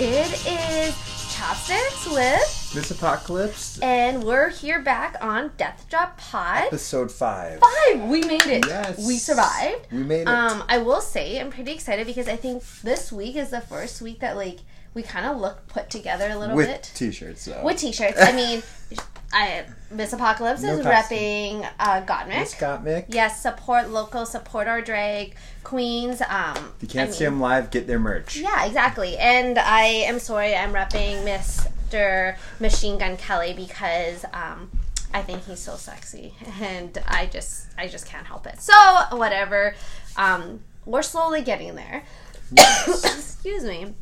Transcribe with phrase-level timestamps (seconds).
[0.00, 0.94] It is
[1.34, 6.66] Chopsticks with, Miss Apocalypse, and we're here back on Death Drop Pod.
[6.66, 7.58] episode five.
[7.60, 8.08] Five!
[8.08, 8.66] We made it.
[8.66, 9.04] Yes.
[9.04, 9.90] We survived.
[9.90, 10.28] We made it.
[10.28, 14.00] Um, I will say I'm pretty excited because I think this week is the first
[14.00, 14.60] week that like
[14.94, 17.64] we kind of look put together a little with bit t-shirts, though.
[17.64, 18.20] with t-shirts.
[18.20, 18.62] I mean,
[19.32, 21.18] I Miss Apocalypse No is costume.
[21.18, 22.46] repping uh, Gottmik.
[22.46, 23.06] Scott Mick.
[23.08, 25.34] Yes, support local, support our drag
[25.64, 26.22] queens.
[26.22, 28.36] Um, If you can't I see mean- them live, get their merch.
[28.36, 29.16] Yeah, exactly.
[29.18, 32.36] And I am sorry I'm repping Mr.
[32.60, 34.70] Machine Gun Kelly because um,
[35.12, 38.60] I think he's so sexy, and I just I just can't help it.
[38.60, 38.72] So
[39.12, 39.74] whatever.
[40.16, 42.02] Um, we're slowly getting there.
[42.86, 43.94] Excuse me.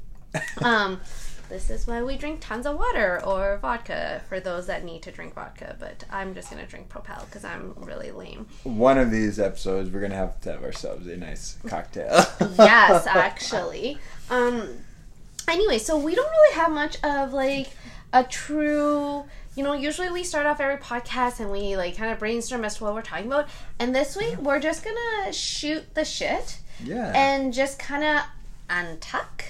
[0.62, 1.00] Um,
[1.48, 5.12] this is why we drink tons of water or vodka for those that need to
[5.12, 5.76] drink vodka.
[5.78, 8.46] But I'm just gonna drink Propel because I'm really lame.
[8.64, 12.24] One of these episodes, we're gonna have to have ourselves a nice cocktail.
[12.58, 13.98] yes, actually.
[14.30, 14.78] Um
[15.48, 17.68] anyway, so we don't really have much of like
[18.12, 22.18] a true you know, usually we start off every podcast and we like kind of
[22.18, 23.48] brainstorm as to what we're talking about.
[23.78, 27.12] And this week we're just gonna shoot the shit yeah.
[27.14, 28.24] and just kind of
[28.68, 29.42] untuck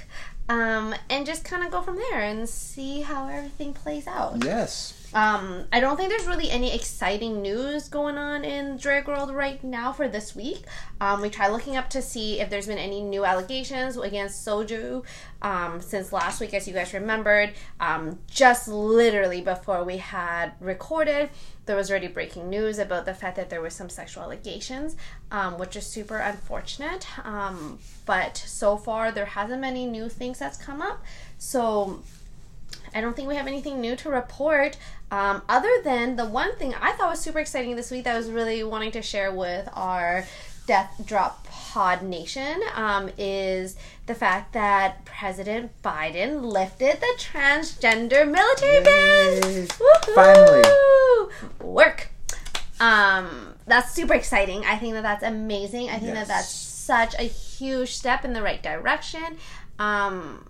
[0.49, 4.45] um, and just kind of go from there and see how everything plays out.
[4.45, 4.93] yes.
[5.15, 9.63] Um, I don't think there's really any exciting news going on in drag world right
[9.63, 10.65] now for this week.
[11.01, 15.05] Um, we tried looking up to see if there's been any new allegations against Soju
[15.43, 17.53] um, since last week, as you guys remembered.
[17.81, 21.31] Um, just literally before we had recorded,
[21.67, 24.97] there was already breaking news about the fact that there was some sexual allegations,
[25.31, 27.07] um, which is super unfortunate.
[27.25, 31.05] Um, but so far, there hasn't been any new things that's come up.
[31.39, 32.03] So
[32.95, 34.77] I don't think we have anything new to report
[35.11, 38.19] um, other than the one thing I thought was super exciting this week that I
[38.19, 40.25] was really wanting to share with our
[40.67, 48.83] Death Drop Pod Nation um, is the fact that President Biden lifted the transgender military
[48.83, 49.69] ban.
[50.15, 50.65] Finally.
[51.61, 52.09] Work.
[52.81, 54.65] Um, that's super exciting.
[54.65, 55.89] I think that that's amazing.
[55.89, 59.37] I think that that's such a huge step in the right direction.
[59.79, 60.49] Um,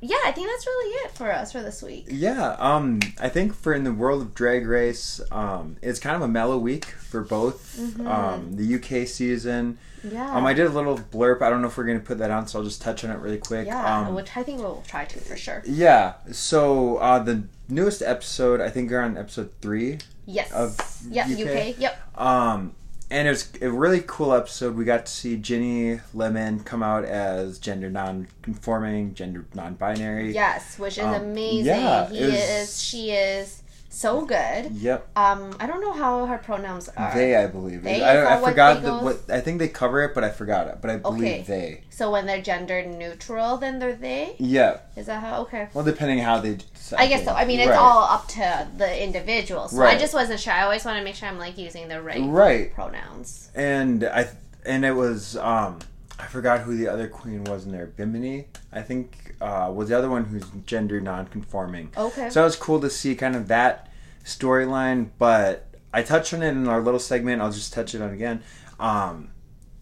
[0.00, 2.06] yeah, I think that's really it for us for this week.
[2.08, 6.22] Yeah, um, I think for in the world of Drag Race, um, it's kind of
[6.22, 7.78] a mellow week for both.
[8.06, 9.78] Um, the UK season.
[10.04, 10.14] Mm-hmm.
[10.14, 10.34] Yeah.
[10.34, 11.42] Um, I did a little blurb.
[11.42, 13.10] I don't know if we're going to put that on, so I'll just touch on
[13.10, 13.66] it really quick.
[13.66, 15.62] yeah, Um, which I think we'll try to for sure.
[15.66, 16.14] yeah.
[16.32, 19.98] So uh, the newest episode, I think, we're on episode three.
[20.24, 20.52] Yes.
[20.52, 20.78] of
[21.10, 21.26] yep.
[21.26, 21.40] UK.
[21.40, 21.78] UK.
[21.78, 22.18] Yep.
[22.18, 22.74] Um,
[23.10, 24.76] and it was a really cool episode.
[24.76, 30.32] We got to see Ginny Lemon come out as gender non-conforming, gender non-binary.
[30.32, 31.66] Yes, which is Um, amazing.
[31.66, 32.82] yeah, he was- is.
[32.82, 33.62] She is
[33.92, 34.70] so good.
[34.72, 35.08] Yep.
[35.16, 37.12] Um, I don't know how her pronouns are.
[37.12, 37.82] They, I believe.
[37.82, 39.18] They I, I forgot the, what.
[39.28, 40.78] I think they cover it, but I forgot it.
[40.80, 41.42] But I believe Okay.
[41.46, 41.80] they.
[41.90, 44.36] So when they're gender neutral, then they're they.
[44.38, 44.78] Yeah.
[44.96, 45.42] Is that how?
[45.42, 45.68] Okay.
[45.74, 46.58] Well, depending how they.
[46.96, 47.32] I guess so.
[47.32, 47.78] I mean, it's Right.
[47.78, 49.68] all up to the individual.
[49.68, 50.52] So I just wasn't sure.
[50.52, 52.72] I always want to make sure I'm like using the right Right.
[52.74, 53.50] pronouns.
[53.54, 54.28] and I
[54.64, 55.80] and it was um
[56.22, 57.86] I forgot who the other queen was in there.
[57.86, 61.92] Bimini, I think, uh, was the other one who's gender non-conforming.
[61.96, 62.30] Okay.
[62.30, 63.88] So it was cool to see kind of that
[64.24, 67.42] storyline, but I touched on it in our little segment.
[67.42, 68.42] I'll just touch it on again.
[68.78, 69.30] Um,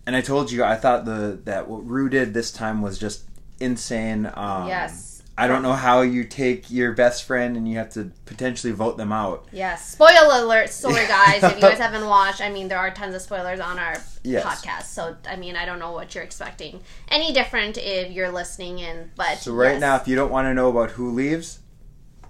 [0.07, 3.25] and I told you I thought the that what Ru did this time was just
[3.61, 4.31] insane.
[4.35, 5.08] Um, Yes.
[5.41, 8.97] I don't know how you take your best friend and you have to potentially vote
[8.97, 9.47] them out.
[9.53, 9.89] Yes.
[9.93, 10.69] Spoiler alert.
[10.71, 11.45] Sorry, guys.
[11.45, 14.45] if you guys haven't watched, I mean, there are tons of spoilers on our Yes.
[14.45, 14.87] podcast.
[14.87, 16.81] So, I mean, I don't know what you're expecting.
[17.09, 19.39] Any different if you're listening in, but.
[19.39, 19.81] So right yes.
[19.81, 21.61] now, if you don't want to know about who leaves,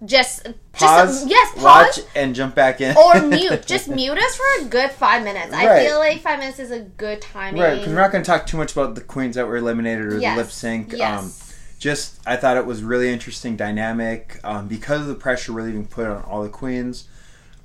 [0.04, 0.44] Just.
[0.72, 1.62] pause, Just, yes, pause.
[1.64, 2.94] watch, and jump back in.
[2.94, 3.64] Or mute.
[3.66, 5.54] Just mute us for a good five minutes.
[5.54, 7.62] I feel like five minutes is a good timing.
[7.62, 10.04] Right, because we're not going to talk too much about the queens that were eliminated
[10.12, 10.36] or Yes.
[10.36, 10.92] the lip sync.
[10.92, 11.18] Yes.
[11.18, 11.47] Um,
[11.78, 15.86] just, I thought it was really interesting dynamic um, because of the pressure really being
[15.86, 17.08] put on all the queens.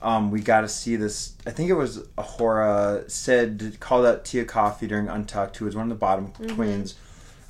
[0.01, 1.33] Um, we got to see this.
[1.47, 5.83] I think it was A'Whora said called out Tia Kofi during Untucked, who was one
[5.83, 6.55] of the bottom Mm-hmm.
[6.55, 6.95] queens.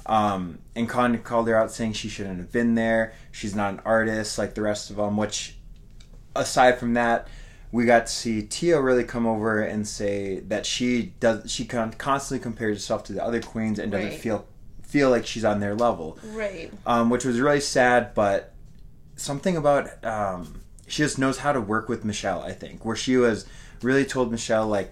[0.05, 3.13] Um, and Con called her out saying she shouldn't have been there.
[3.31, 5.17] She's not an artist like the rest of them.
[5.17, 5.55] Which,
[6.35, 7.27] aside from that,
[7.71, 11.49] we got to see Tia really come over and say that she does.
[11.51, 14.45] She constantly compares herself to the other queens and doesn't feel
[14.93, 16.71] feel like she's on their level, Right.
[16.85, 18.13] um, which was really sad.
[18.13, 18.53] But
[19.15, 22.41] something about um, she just knows how to work with Michelle.
[22.43, 23.47] I think where she was
[23.81, 24.91] really told Michelle like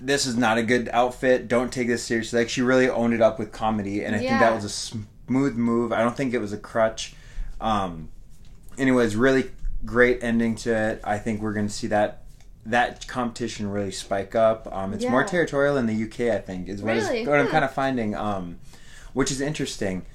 [0.00, 1.46] this is not a good outfit.
[1.46, 2.40] Don't take this seriously.
[2.40, 5.54] Like she really owned it up with comedy, and I think that was a smooth
[5.56, 5.92] move.
[5.92, 7.14] I don't think it was a crutch.
[7.60, 8.08] Um,
[8.76, 9.50] anyways, really
[9.84, 11.00] great ending to it.
[11.04, 12.24] I think we're going to see that
[12.66, 14.68] that competition really spike up.
[14.70, 16.34] Um, it's more territorial in the UK.
[16.34, 17.26] I think is what, is- Really?
[17.26, 18.58] what I'm kind of finding, um,
[19.12, 20.06] which is interesting.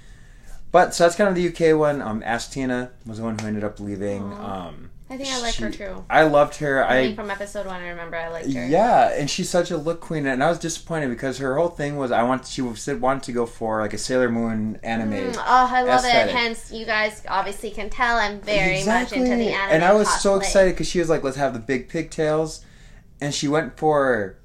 [0.72, 2.02] But so that's kind of the UK one.
[2.02, 4.24] Um, Asttina was the one who ended up leaving.
[4.34, 6.04] Um, I think I like her too.
[6.10, 6.84] I loved her.
[6.84, 8.66] I I think from episode one, I remember I liked her.
[8.66, 11.98] yeah, and she's such a look queen, and I was disappointed because her whole thing
[11.98, 15.12] was I want she said wanted to go for like a Sailor Moon anime.
[15.12, 16.34] Mm, oh, I love aesthetic.
[16.34, 16.36] it.
[16.36, 19.76] Hence, you guys obviously can tell I'm very much into the anime.
[19.76, 22.66] and I was so excited because she was like, "Let's have the big pigtails,"
[23.22, 24.38] and she went for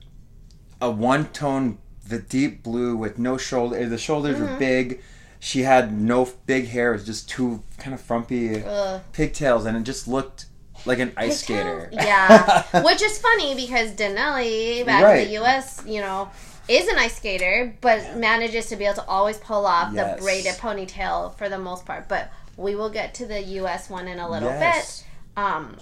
[0.83, 3.87] a one tone, the deep blue with no shoulder.
[3.88, 4.52] The shoulders Mm-hmm.
[4.55, 5.00] were big.
[5.40, 6.90] She had no big hair.
[6.90, 9.00] It was just two kind of frumpy Ugh.
[9.12, 10.46] pigtails, and it just looked
[10.84, 11.84] like an ice Pigtails?
[11.84, 11.88] skater.
[11.93, 12.82] Yeah.
[12.84, 16.28] Which is funny because Denali back in the US, you know,
[16.69, 20.16] is an ice skater, but manages to be able to always pull off Yes.
[20.16, 22.08] the braided ponytail for the most part.
[22.08, 25.02] But we will get to the US one in a little Yes.
[25.37, 25.43] bit.
[25.44, 25.76] Um,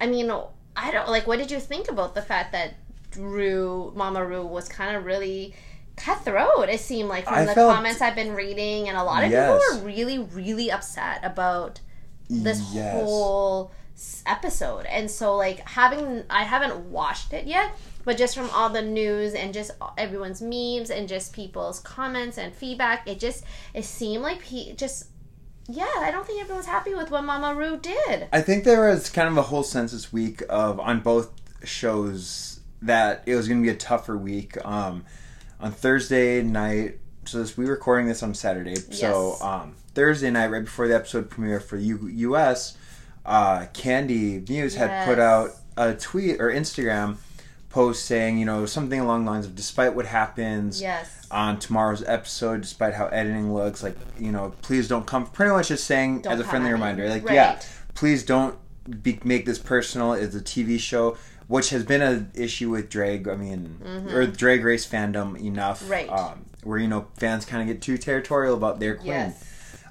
[0.00, 0.30] I mean,
[0.74, 1.26] I don't like.
[1.26, 2.74] What did you think about the fact that
[3.16, 5.54] Ru, Mama Ru, was kind of really
[5.96, 6.68] cutthroat?
[6.68, 9.30] It seemed like from I the felt- comments I've been reading, and a lot of
[9.30, 9.60] Yes.
[9.62, 11.80] people were really, really upset about
[12.28, 12.92] this Yes.
[12.94, 13.70] whole
[14.26, 17.70] episode and so like having i haven't watched it yet
[18.04, 22.52] but just from all the news and just everyone's memes and just people's comments and
[22.54, 23.42] feedback it just
[23.72, 25.06] it seemed like he just
[25.66, 29.08] yeah i don't think everyone's happy with what mama Ru did I think there was
[29.08, 31.30] kind of a whole sense this week of on both
[31.64, 34.56] shows that it was going to be a tougher week.
[34.64, 35.04] Um,
[35.60, 38.72] on Thursday night, so this, we were recording this on Saturday.
[38.88, 39.00] Yes.
[39.00, 42.76] So um, Thursday night, right before the episode premiere for U- US,
[43.24, 47.16] uh, Kandy Muse had put out a tweet or Instagram
[47.70, 52.02] post saying, you know, something along the lines of, despite what happens yes on tomorrow's
[52.04, 55.26] episode, despite how editing looks, like you know, please don't come.
[55.26, 57.34] Pretty much just saying Don't as a friendly reminder, like Right.
[57.34, 57.60] yeah,
[57.94, 58.56] please don't
[59.02, 60.12] be, make this personal.
[60.12, 61.16] It's a TV show,
[61.48, 63.28] which has been an issue with drag.
[63.28, 63.80] I mean,
[64.12, 65.90] or drag race fandom enough, Mm-hmm.
[65.92, 66.08] Right.
[66.08, 69.06] Um, where you know fans kind of get too territorial about their queen.
[69.08, 69.44] yes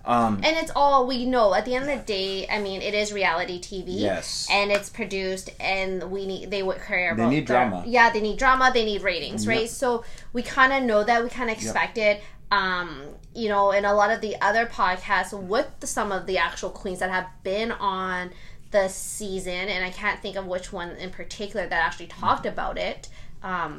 [0.04, 2.94] Um, and it's all we know at the end of the day i mean it
[2.94, 4.46] is reality tv Yes.
[4.52, 7.84] and it's produced and we need they would care They about need their- drama.
[7.88, 10.04] yeah they need drama they need ratings right so
[10.34, 13.02] we kind of know that we kind of expect it um
[13.34, 16.70] you know in a lot of the other podcasts with the, some of the actual
[16.70, 18.32] queens that have been on
[18.76, 22.78] the season and i can't think of which one in particular that actually talked about
[22.78, 23.08] it
[23.44, 23.72] um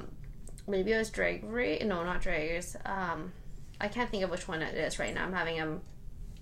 [0.66, 3.32] maybe it was drag race no not drag race um
[3.80, 5.78] i can't think of which one it is right now i'm having a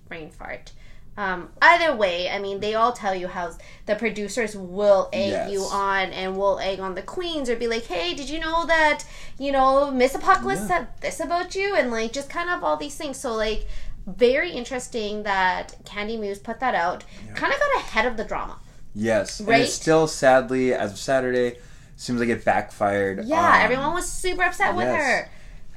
[0.07, 0.71] brain fart.
[1.17, 3.53] Um, either way, I mean, they all tell you how
[3.85, 5.49] the producers will egg Yes.
[5.49, 8.65] you on and will egg on the queens or be like, hey, did you know
[8.65, 9.05] that,
[9.39, 10.67] you know, Miss Apocalypse Yeah.
[10.67, 11.73] said this about you?
[11.73, 13.17] And like, just kind of all these things.
[13.17, 13.65] So, like,
[14.07, 17.03] very interesting that Kandy Muse put that out.
[17.33, 18.57] Kind of got ahead of the drama.
[18.93, 19.61] yes, and Right?
[19.61, 21.57] it's still sadly as of Saturday,
[21.97, 23.25] seems like it backfired.
[23.25, 25.01] Yeah, Um, everyone was super upset with yes.
[25.03, 25.29] her.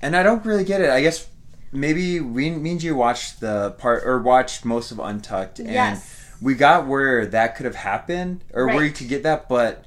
[0.03, 0.91] And I don't really get it.
[0.91, 1.27] I guess
[1.73, 6.27] maybe we means you watched the part or watched most of Untucked, and Yes.
[6.41, 9.85] we got where that could have happened or where you could get that, but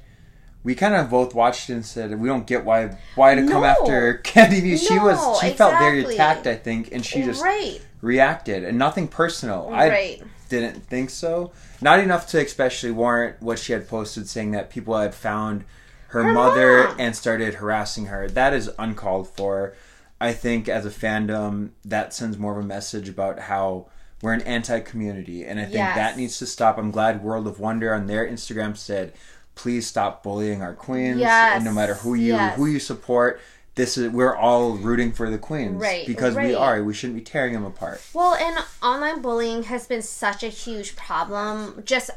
[0.64, 3.64] we kind of both watched it and said we don't get why why to come
[3.64, 4.76] after Kandy View.
[4.76, 9.08] She was she felt very attacked, I think, and she just right, reacted and nothing
[9.08, 9.70] personal.
[9.72, 10.20] I
[10.50, 11.52] didn't think so.
[11.80, 15.64] Not enough to especially warrant what she had posted saying that people had found
[16.08, 16.96] her, Her mother mom.
[16.98, 18.28] and started harassing her.
[18.28, 19.72] That is uncalled for.
[20.20, 23.86] I think as a fandom, that sends more of a message about how
[24.20, 25.44] we're an anti community.
[25.44, 25.96] And I think Yes.
[25.96, 26.76] that needs to stop.
[26.78, 29.14] I'm glad World of Wonder on their Instagram said,
[29.54, 31.18] please stop bullying our queens.
[31.18, 31.56] Yes.
[31.56, 32.56] And no matter who you Yes.
[32.56, 33.40] who you support,
[33.74, 35.80] this is we're all rooting for the queens.
[35.80, 36.82] Right, Because we are.
[36.82, 38.02] We shouldn't be tearing them apart.
[38.12, 42.10] Well, and online bullying has been such a huge problem, just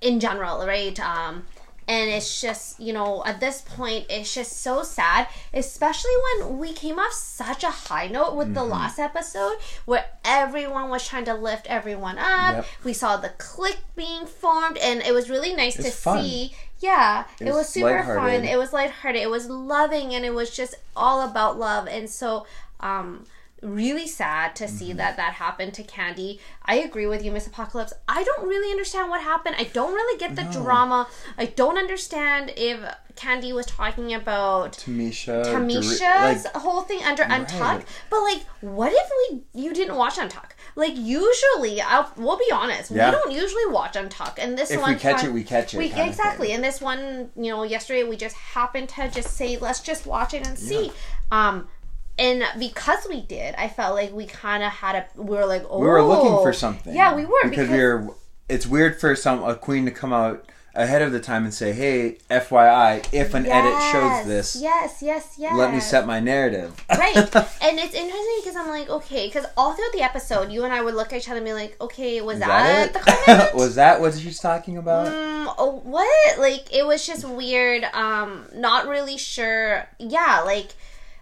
[0.00, 0.98] in general, right?
[1.00, 1.46] Um,
[1.88, 6.72] and it's just, you know, at this point, it's just so sad, especially when we
[6.74, 8.72] came off such a high note with the Mm-hmm.
[8.72, 12.56] last episode where everyone was trying to lift everyone up.
[12.56, 12.66] Yep.
[12.84, 16.22] We saw the clique being formed, and it was really nice to fun.
[16.22, 16.52] see.
[16.80, 18.44] Yeah, it, was was, super fun.
[18.44, 19.20] It was lighthearted.
[19.22, 21.88] It was loving, and it was just all about love.
[21.88, 22.46] And so,
[22.80, 23.24] um,
[23.62, 24.98] really sad to see Mm-hmm.
[24.98, 26.38] that that happened to Kandy.
[26.64, 27.92] I agree with you, Miss Apocalypse.
[28.06, 29.56] I don't really understand what happened.
[29.58, 30.52] I don't really get the No.
[30.52, 31.08] drama.
[31.36, 32.78] I don't understand if
[33.16, 35.44] Kandy was talking about Tamisha.
[35.44, 37.82] Tamisha's like, whole thing under Untuck.
[38.10, 40.50] But like, what if we you didn't watch Untuck?
[40.76, 43.06] Like usually, I'll we'll be honest, Yeah.
[43.10, 45.42] we don't usually watch Untuck, and this one if one we catch time- it, we
[45.42, 45.78] catch it.
[45.78, 49.80] we exactly, and this one, you know, yesterday we just happened to just say, let's
[49.80, 50.92] just watch it and see.
[51.32, 51.68] Um,
[52.18, 55.22] and because we did, I felt like we kind of had a.
[55.22, 56.94] We were like, oh, We were looking for something.
[56.94, 58.14] Yeah, we were because, we were.
[58.48, 61.72] It's weird for some a queen to come out ahead of the time and say,
[61.72, 65.54] "Hey, FYI, if an edit shows this, Yes, yes, yes.
[65.54, 67.14] let me set my narrative." right.
[67.60, 70.80] And it's interesting because I'm like, okay, because all throughout the episode, you and I
[70.80, 73.54] would look at each other and be like, okay, was Is that, that the comment?
[73.54, 75.08] was that what she's talking about?
[75.08, 76.38] Mm, oh, what?
[76.38, 77.84] Like it was just weird.
[77.92, 79.86] Um, not really sure.
[79.98, 80.74] Yeah, like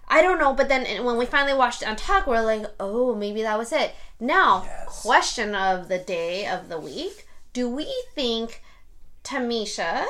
[0.08, 0.52] I don't know.
[0.54, 3.72] But then when we finally watched it on talk, we're like, oh, maybe that was
[3.72, 3.92] it.
[4.20, 5.02] Now, Yes.
[5.02, 8.62] question of the day of the week: Do we think
[9.24, 10.04] Tamisha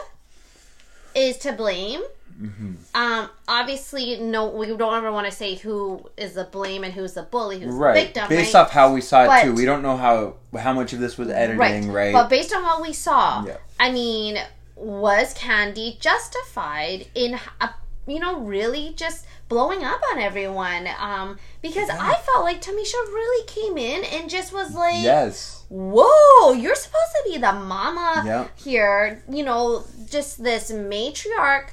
[1.15, 2.03] is to blame?
[2.41, 2.73] Mm-hmm.
[2.95, 4.49] Um, obviously, no.
[4.49, 7.75] We don't ever want to say who is the blame and who's the bully, who's
[7.75, 7.95] Right.
[7.95, 8.29] the victim.
[8.29, 8.61] Based right?
[8.61, 11.17] off how we saw it But- too, we don't know how how much of this
[11.17, 12.13] was editing, right?
[12.13, 13.57] But based on what we saw, Yeah.
[13.81, 14.39] I mean,
[14.75, 17.69] was Kandy justified in, uh,
[18.07, 20.89] you know, really just blowing up on everyone?
[21.01, 25.65] Um, because I felt like Tamisha really came in and just was like, yes.
[25.69, 28.49] "Whoa, you're supposed to be the mama Yeah.
[28.57, 31.69] here." You know, just this matriarch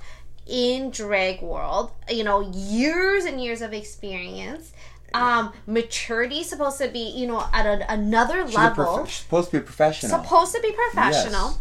[0.48, 1.92] in drag world.
[2.10, 4.72] You know, years and years of experience.
[5.15, 9.60] Um, maturity supposed to be, you know, at a, another She's, level prof- supposed to
[9.60, 10.10] be professional.
[10.24, 11.60] supposed to be professional.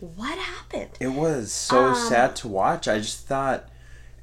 [0.00, 0.90] What happened?
[0.98, 2.88] It was so Um, sad to watch.
[2.88, 3.68] I just thought,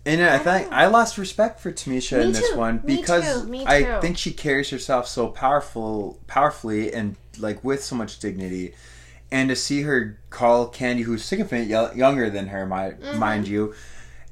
[0.08, 2.58] and I think I lost respect for Tamisha Me in this too.
[2.58, 3.48] one Me because too.
[3.48, 4.00] Me I too.
[4.02, 8.74] think she carries herself so powerful, powerfully, and like with so much dignity.
[9.32, 13.20] And to see her call Kandy, who's significantly younger than her, my, Mm-hmm.
[13.20, 13.74] mind you,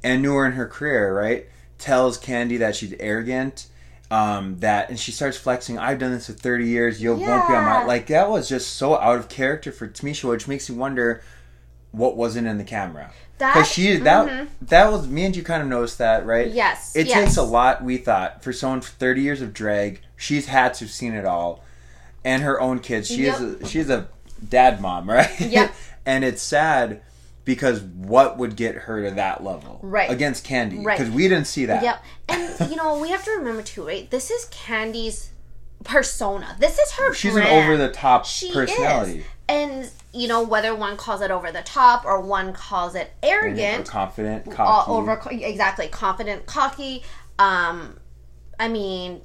[0.04, 3.68] and newer in her career, right, tells Kandy that she's arrogant.
[4.12, 5.80] Um, that and she starts flexing.
[5.80, 7.02] I've done this for thirty years.
[7.02, 8.06] You won't be on my like.
[8.08, 11.24] That was just so out of character for Tamisha, which makes you wonder
[11.92, 13.12] what wasn't in the camera.
[13.38, 14.48] That Because she that mhm.
[14.62, 16.50] that was me and you kind of noticed that, right?
[16.50, 17.16] Yes, It yes.
[17.18, 17.84] takes a lot.
[17.84, 21.26] We thought for someone for thirty years of drag, she's had to have seen it
[21.26, 21.64] all,
[22.24, 23.08] and her own kids.
[23.10, 24.08] She is a, she's a
[24.48, 25.38] dad mom, right?
[25.40, 25.74] Yep.
[26.06, 27.02] and it's sad
[27.44, 30.10] because what would get her to that level, Right.
[30.10, 30.98] Against Kandy, Right.
[30.98, 31.84] Because we didn't see that.
[31.84, 32.04] Yep.
[32.30, 34.10] And you know, we have to remember too, right?
[34.10, 35.30] This is Kandy's
[35.84, 36.56] persona.
[36.60, 37.50] This is her She's brand.
[37.50, 39.20] an over the top She personality.
[39.20, 39.26] is.
[39.48, 43.88] And you know, whether one calls it over the top or one calls it arrogant,
[43.88, 44.92] confident, uh, cocky.
[44.92, 47.04] over exactly confident, cocky.
[47.38, 48.00] Um,
[48.60, 49.22] I mean,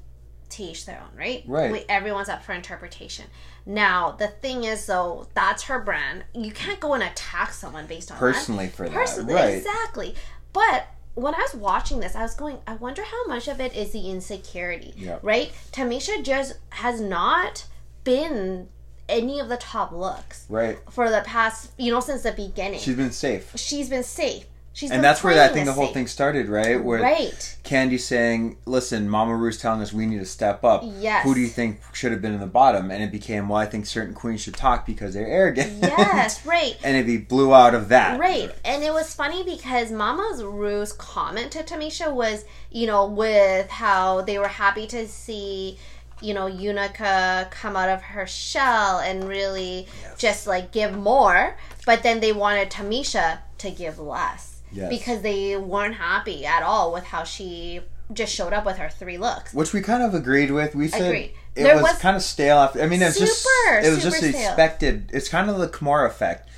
[0.51, 1.45] to each their own, right?
[1.47, 1.71] Right.
[1.73, 3.27] We, everyone's up for interpretation.
[3.65, 6.25] Now, the thing is, though, that's her brand.
[6.35, 8.21] You can't go and attack someone based on that.
[8.21, 9.55] personally for that, Personally, right?
[9.59, 10.15] exactly.
[10.53, 13.77] But when I was watching this, I was going, I wonder how much of it
[13.77, 15.19] is the insecurity, Yeah.
[15.23, 15.53] right?
[15.73, 17.67] Tamisha just has not
[18.03, 18.69] been
[19.11, 20.79] any of the top looks Right.
[20.91, 22.81] for the past, you know, since the beginning.
[22.81, 23.53] She's been safe.
[23.57, 24.45] She's been safe.
[24.73, 25.95] She's And been that's where I think the whole safe.
[25.95, 26.83] thing started, right?
[26.83, 27.57] Where Right.
[27.65, 30.85] Kandy saying, "Listen, Mama Ru's telling us we need to step up.
[31.01, 31.25] Yes.
[31.25, 33.67] Who do you think should have been in the bottom?" And it became, "Well, I
[33.67, 36.77] think certain queens should talk because they're arrogant." Yes, right.
[36.85, 38.21] and it blew out of that.
[38.21, 38.53] Right.
[38.65, 44.21] And it was funny because Mama's Ru's comment to Tamisha was, you know, with how
[44.21, 45.79] they were happy to see,
[46.23, 49.87] you know, Utica come out of her shell and really
[50.19, 51.57] just like give more.
[51.87, 54.61] But then they wanted Tamisha to give less.
[54.73, 54.89] Yes.
[54.89, 57.81] Because they weren't happy at all with how she
[58.13, 59.53] just showed up with her three looks.
[59.55, 60.75] Which we kind of agreed with.
[60.75, 61.33] We said Agreed.
[61.57, 62.59] it was, was- kind of stale.
[62.59, 63.47] After, I mean, it was just
[63.83, 64.31] it was just stale.
[64.35, 65.11] expected.
[65.13, 66.49] It's kind of the Kimura effect.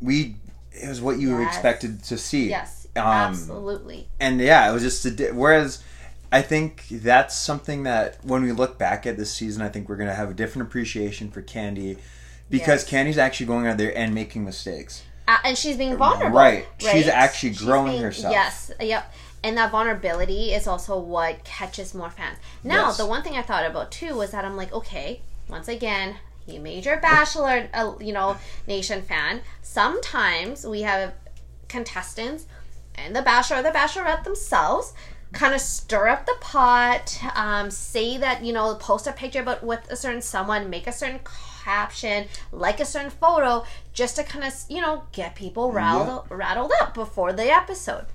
[0.00, 0.36] We
[0.72, 1.48] it was what you Yes.
[1.54, 2.48] expected to see.
[2.48, 4.08] Yes, Um, absolutely.
[4.18, 5.82] and yeah, it was just a di- whereas
[6.32, 9.96] I think that's something that when we look back at this season, I think we're
[9.96, 11.98] gonna have a different appreciation for Kandy
[12.48, 12.90] because Yes.
[12.90, 15.02] Kandy's actually going out there and making mistakes.
[15.26, 16.36] Uh, and she's being vulnerable.
[16.38, 16.66] Right.
[16.78, 18.32] She's actually She's growing being- herself.
[18.32, 18.70] Yes.
[18.80, 19.12] Yep.
[19.42, 22.38] And that vulnerability is also what catches more fans.
[22.62, 22.96] Now, Yes.
[22.98, 26.60] the one thing I thought about too was that I'm like, okay, once again, you
[26.60, 29.40] major Bachelor, uh, you know, Nation fan.
[29.62, 31.14] Sometimes we have
[31.68, 32.44] contestants
[32.96, 34.92] and the Bachelor or the Bachelorette themselves
[35.32, 39.62] kind of stir up the pot, um, say that, you know, post a picture about
[39.62, 41.20] with a certain someone, make a certain
[41.64, 46.72] caption, like a certain photo, just to kind of, you know, get people rattled, rattled
[46.80, 48.06] up before the episode.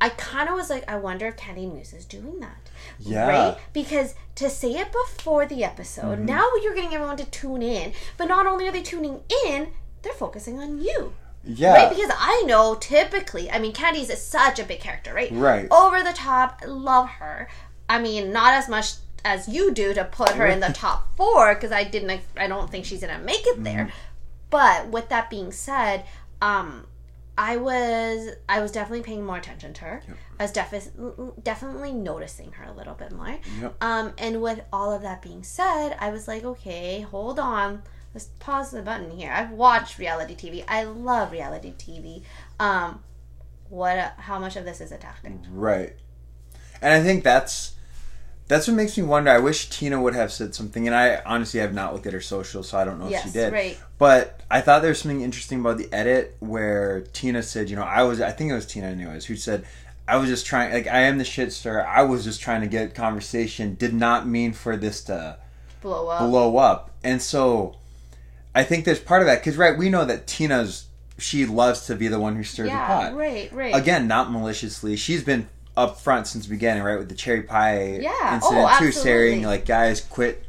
[0.00, 2.58] I kind of was like, I wonder if Kandy Muse is doing that.
[2.98, 3.26] Yeah.
[3.28, 3.58] Right?
[3.72, 6.26] Because to say it before the episode, Mm-hmm.
[6.26, 9.68] now you're getting everyone to tune in, but not only are they tuning in,
[10.02, 11.14] they're focusing on you.
[11.46, 11.74] Yeah.
[11.74, 11.90] Right?
[11.90, 15.30] Because I know typically, I mean, Kandy's is such a big character, right?
[15.32, 15.68] Right.
[15.70, 17.48] Over the top, love her.
[17.88, 21.54] I mean, not as much as you do to put her in the top four
[21.54, 23.86] because I didn't, I don't think she's gonna make it there.
[23.86, 23.96] Mm-hmm.
[24.50, 26.04] But with that being said,
[26.40, 26.86] um,
[27.36, 30.02] I was I was definitely paying more attention to her.
[30.06, 30.16] Yep.
[30.38, 33.38] I was defi- definitely noticing her a little bit more.
[33.60, 33.82] Yep.
[33.82, 37.82] Um, and with all of that being said, I was like, okay, hold on.
[38.14, 39.32] Let's pause the button here.
[39.32, 40.64] I've watched reality TV.
[40.68, 42.22] I love reality TV.
[42.60, 43.02] Um,
[43.68, 44.14] what?
[44.18, 45.32] How much of this is a tactic?
[45.50, 45.94] Right.
[46.80, 47.74] And I think that's
[48.46, 49.30] that's what makes me wonder.
[49.30, 52.20] I wish Tina would have said something, and I honestly have not looked at her
[52.20, 53.52] social, so I don't know if she did.
[53.52, 53.78] right.
[53.98, 57.82] But I thought there was something interesting about the edit where Tina said, you know,
[57.82, 59.64] I was, I think it was Tina anyways, who said,
[60.06, 61.80] I was just trying, like, I am the shit stir.
[61.80, 63.76] I was just trying to get conversation.
[63.76, 65.38] Did not mean for this to
[65.80, 66.20] Blow up.
[66.28, 66.90] blow up.
[67.02, 67.76] And so
[68.54, 70.86] I think there's part of that, because, right, we know that Tina's,
[71.18, 72.86] she loves to be the one who stirs the yeah.
[72.86, 73.14] pot.
[73.14, 73.52] Right.
[73.52, 73.74] Right.
[73.74, 74.96] Again, not maliciously.
[74.96, 78.10] She's been up front since the beginning, right, with the cherry pie Yeah.
[78.20, 80.44] Oh, incident Oh, too, saying, like, guys, quit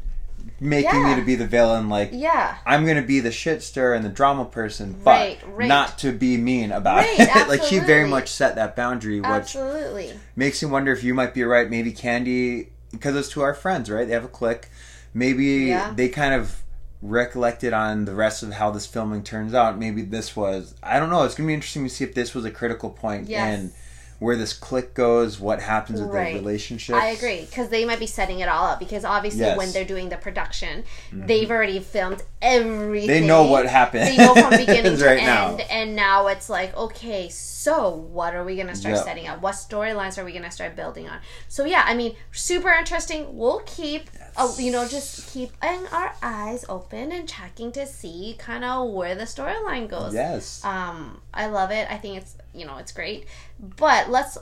[0.60, 1.90] making me to be the villain.
[1.90, 2.56] Like, Yeah.
[2.66, 5.68] I'm gonna be the shit stirrer and the drama person, but Right, right.
[5.68, 7.48] not to be mean about Right, it.
[7.50, 10.14] like she very much set that boundary, which Absolutely.
[10.36, 11.70] makes me wonder if you might be right.
[11.70, 14.08] Maybe Kandy, because it's to our friends, right?
[14.08, 14.70] They have a click.
[15.14, 15.92] Maybe Yeah.
[15.96, 16.62] they kind of
[17.10, 19.78] recollected on the rest of how this filming turns out.
[19.78, 21.24] Maybe this was I don't know.
[21.24, 23.60] It's gonna be interesting to see if this was a critical point Yes.
[23.60, 23.72] and
[24.18, 26.34] where this click goes, what happens with Right.
[26.34, 26.96] the relationship.
[26.96, 29.50] I agree because they might be setting it all up because obviously Yes.
[29.50, 29.58] Mm-hmm.
[29.58, 33.08] when they're doing the production, they've already filmed everything.
[33.08, 34.08] They know what happened.
[34.08, 35.64] They know from beginning to Right end, now.
[35.70, 39.04] and now it's like, okay, so what are we gonna start Yeah.
[39.04, 39.42] setting up?
[39.42, 41.18] What storylines are we gonna start building on?
[41.50, 43.38] So yeah, I mean, super interesting.
[43.38, 48.63] We'll keep, uh, you know, just keeping our eyes open and checking to see kind
[48.63, 50.13] of where the storyline goes.
[50.13, 50.63] Yes.
[50.63, 51.88] Um, I love it.
[51.89, 53.25] I think it's you know it's great.
[53.60, 54.38] But let's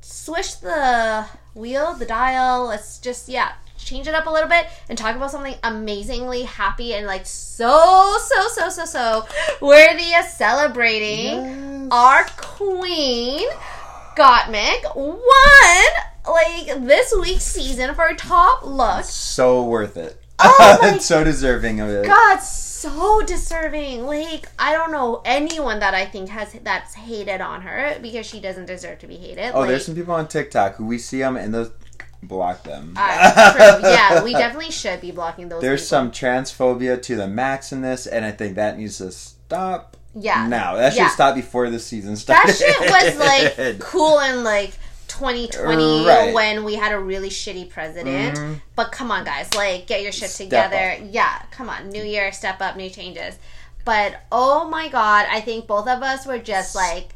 [0.00, 2.66] switch the wheel, the dial.
[2.66, 6.94] Let's just yeah change it up a little bit and talk about something amazingly happy
[6.94, 9.26] and like so so so so so
[9.60, 11.36] worthy of celebrating.
[11.36, 11.88] Yes.
[11.90, 13.48] Our queen
[14.16, 15.86] Gottmik won
[16.28, 19.04] like this week's season for top look.
[19.04, 20.20] so worth it.
[20.38, 22.06] Oh my so deserving of it.
[22.06, 24.06] God, so deserving.
[24.06, 28.40] Like I don't know anyone that I think has that's hated on her because she
[28.40, 29.52] doesn't deserve to be hated.
[29.54, 31.70] Oh, like, there's some people on TikTok who we see them and those
[32.22, 32.94] block them.
[32.96, 35.62] uh, yeah, we definitely should be blocking those.
[35.62, 35.88] There's people.
[35.88, 40.46] some transphobia to the max in this, and I think that needs to stop yeah.
[40.46, 40.76] now.
[40.76, 41.08] That should Yeah.
[41.08, 44.72] stop before the season That shit was like cool and like
[45.18, 46.32] 2020 Right.
[46.34, 48.36] when we had a really shitty president.
[48.38, 48.60] Mhm.
[48.76, 50.98] But come on, guys, like get your shit Step together.
[51.10, 53.34] Yeah, come on, new year, step up, new changes.
[53.84, 57.14] But oh my god, I think both of us were just like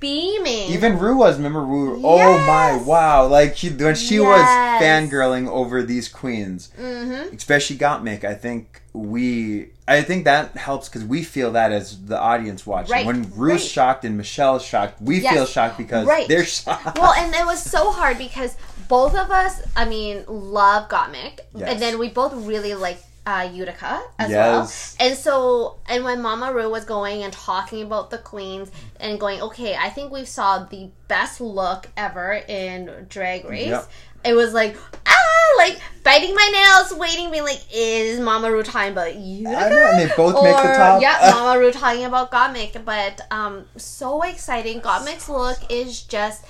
[0.00, 0.70] beaming.
[0.70, 1.36] Even Ru was.
[1.36, 2.00] Remember Ru?
[2.04, 3.26] Oh my wow!
[3.26, 4.24] Like she, when she Yes.
[4.24, 7.34] was fangirling over these queens, mm-hmm.
[7.34, 8.24] especially Gottmik.
[8.24, 9.68] I think we.
[9.88, 12.92] I think that helps because we feel that as the audience watching.
[12.92, 13.60] Right, When Ru's right.
[13.60, 16.26] shocked and Michelle's shocked, we Yes, feel shocked because right.
[16.28, 16.98] they're shocked.
[16.98, 18.56] Well, and it was so hard because
[18.88, 21.68] both of us, I mean, love Gottmik, Yes.
[21.68, 24.96] and then we both really like uh, Utica as Yes.
[24.98, 25.08] well.
[25.08, 29.40] And so, and when Mama Ru was going and talking about the queens and going,
[29.42, 33.68] okay, I think we saw the best look ever in Drag Race.
[33.68, 33.90] Yep.
[34.24, 38.92] It was like ah, like biting my nails, waiting, being like, is Mama Ru talking
[38.92, 39.56] about Utica?
[39.56, 41.02] I know, and they both make the top.
[41.02, 44.80] Yeah, Mama Ru talking about Gottmik, but um, so exciting.
[44.80, 46.44] Gottmik's look is just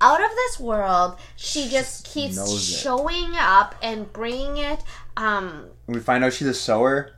[0.00, 1.16] out of this world.
[1.36, 4.80] She just keeps showing up and bringing it.
[5.16, 7.12] Um, we find out she's a sewer.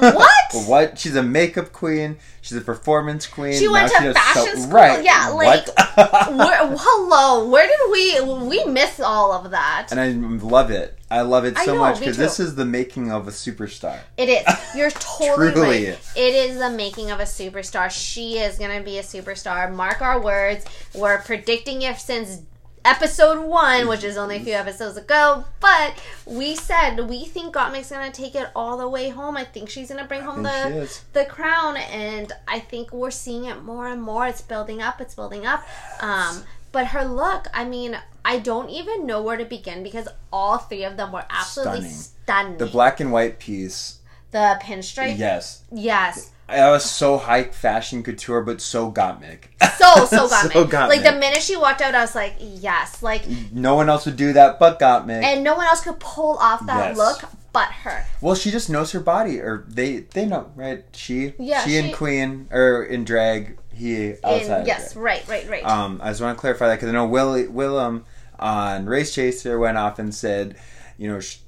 [0.00, 0.34] what?
[0.66, 0.98] What?
[0.98, 2.16] She's a makeup queen.
[2.40, 3.58] She's a performance queen.
[3.58, 4.72] She went Now to does fashion school?
[4.72, 5.04] Right?
[5.04, 6.32] Yeah, like, What?
[6.34, 9.88] Where, hello, where did we we miss all of that?
[9.90, 10.98] and I love it.
[11.10, 13.98] I love it so know, much because this is the making of a superstar.
[14.16, 14.46] It is.
[14.74, 15.90] You're totally Truly.
[15.90, 15.98] right.
[16.16, 17.90] It is the making of a superstar.
[17.90, 19.70] She is going to be a superstar.
[19.74, 20.64] Mark our words.
[20.94, 22.40] We're predicting it since
[22.88, 25.44] episode one, which is only a few episodes ago.
[25.60, 29.36] But we said we think Gottmik's to take it all the way home.
[29.36, 33.62] I think she's to bring home the the crown, and I think we're seeing it
[33.62, 34.26] more and more.
[34.26, 35.00] It's building up.
[35.00, 35.66] It's building up.
[36.00, 40.58] Um, but her look, I mean, I don't even know where to begin because all
[40.58, 41.94] three of them were absolutely Stunning.
[42.24, 42.58] stunning.
[42.58, 43.98] The black and white piece.
[44.30, 45.62] The pinstripe, Yes.
[45.72, 46.30] yes.
[46.48, 49.44] That was so high fashion couture, but so Gottmik.
[49.76, 50.96] so so got So me.
[50.96, 54.16] Like the minute she walked out, I was like, yes, like, No one else would
[54.16, 55.22] do that but Gottmik.
[55.22, 56.96] and no one else could pull off that Yes.
[56.96, 58.04] look but her.
[58.20, 60.84] well, she just knows her body, or they they know, right?
[60.92, 64.42] She, Yeah, she, in she- Queen or in drag, he outside.
[64.42, 65.64] And of yes, right, right, right.
[65.64, 68.04] Um, I just want to clarify that because I know Will Willam
[68.38, 70.56] on Race Chaser went off and said,
[70.98, 71.38] you know, sh-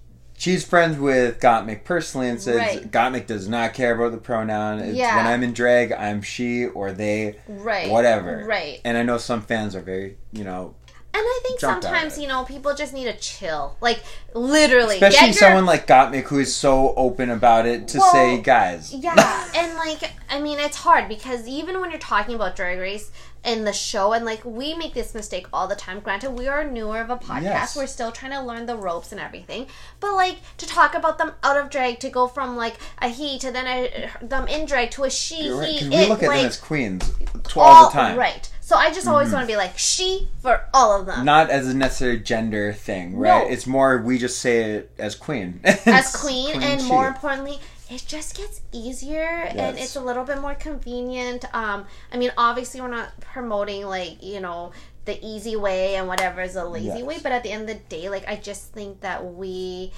[0.40, 2.90] she's friends with Gottmik personally and says Right.
[2.90, 4.79] Gottmik does not care about the pronoun.
[4.81, 5.16] It's Yeah.
[5.16, 7.90] When I'm in drag, I'm she or they, Right.
[7.90, 8.44] whatever.
[8.46, 8.81] Right.
[8.85, 10.74] And I know some fans are very, you know,
[11.12, 13.74] And I think sometimes, you know, people just need to chill.
[13.81, 14.00] Like,
[14.33, 14.94] literally.
[14.94, 18.94] especially your- someone like Gottmik who is so open about it to Well, say, guys.
[18.94, 23.11] Yeah, and like, I mean, it's hard because even when you're talking about Drag Race
[23.44, 26.00] in the show, and like, we make this mistake all the time.
[26.00, 27.42] Granted, we are newer of a podcast.
[27.42, 27.76] Yes.
[27.76, 29.66] We're still trying to learn the ropes and everything.
[29.98, 33.38] But like, to talk about them out of drag, to go from like a he
[33.38, 36.22] to then a, them in drag to a she, You're right, he, we it, look
[36.22, 37.12] at like, them as queens
[37.44, 38.11] tw- all the time.
[38.11, 38.20] Mm-hmm.
[38.20, 38.50] Right.
[38.61, 41.24] So I just always want to be like she for all of them.
[41.24, 43.44] Not as a necessary gender thing, right?
[43.44, 43.50] No.
[43.53, 45.59] It's more we just say it as queen.
[45.64, 46.87] as It's queen, and she.
[46.87, 47.59] more importantly
[47.90, 52.81] it just gets easier and it's a little bit more convenient um i mean obviously
[52.81, 54.70] we're not promoting like you know
[55.07, 57.03] the easy way and whatever is a lazy Yes.
[57.03, 59.92] way but at the end of the day like i just think that we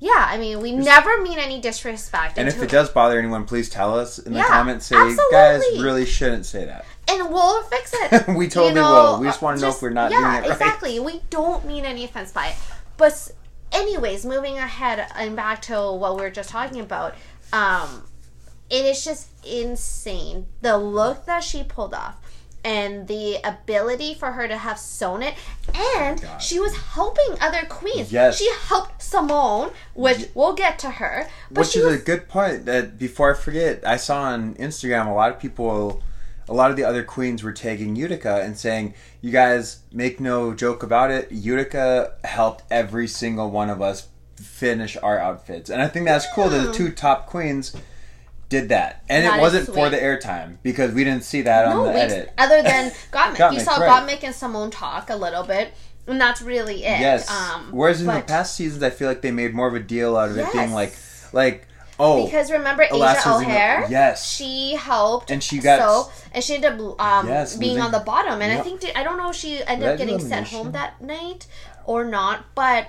[0.00, 3.68] yeah i mean we never mean any disrespect And if it does bother anyone, please
[3.68, 4.86] tell us in the Yeah, comments.
[4.86, 5.24] Say, absolutely.
[5.30, 6.84] guys, really shouldn't say that.
[7.08, 8.28] and we'll fix it.
[8.36, 9.20] We totally You know, will.
[9.20, 10.50] We just wanna know if we're not yeah, doing it right.
[10.52, 10.98] exactly.
[11.00, 12.54] We don't mean any offense by it.
[12.96, 13.32] But,
[13.72, 17.14] anyways, moving ahead and back to what we were just talking about,
[17.52, 18.04] um,
[18.68, 22.16] it is just insane the look that she pulled off.
[22.62, 25.34] And the ability for her to have sewn it,
[25.74, 26.42] and God.
[26.42, 28.12] she was helping other queens.
[28.12, 28.36] Yes.
[28.38, 31.26] she helped Symone, which we'll get to her.
[31.48, 32.66] Which is was a good point.
[32.66, 36.02] That before I forget, I saw on Instagram a lot of people,
[36.50, 40.52] a lot of the other queens were tagging Utica and saying, "You guys make no
[40.52, 41.30] joke about it.
[41.30, 46.48] Utica helped every single one of us finish our outfits," and I think that's cool
[46.48, 47.74] that the two top queens
[48.48, 51.86] did that, and That it wasn't for the airtime because we didn't see that on
[51.86, 52.32] the we, edit.
[52.36, 53.52] other than Gottmik.
[53.52, 54.08] you Gottmik, saw right.
[54.08, 55.72] Gottmik and Symone talk a little bit,
[56.08, 56.98] and that's really it.
[56.98, 57.30] Yes.
[57.30, 60.16] Um, Whereas in the past seasons, I feel like they made more of a deal
[60.16, 60.96] out of it being like,
[61.32, 61.68] like,
[62.00, 63.86] oh, Because remember Asia O'Hare?
[63.90, 64.28] yes.
[64.34, 65.30] She helped.
[65.30, 68.40] And she got- so, and she ended up um, Yes, being losing- on the bottom.
[68.42, 71.00] And I think I don't know if she ended Red up getting sent home that
[71.02, 71.46] night
[71.84, 72.88] or not, but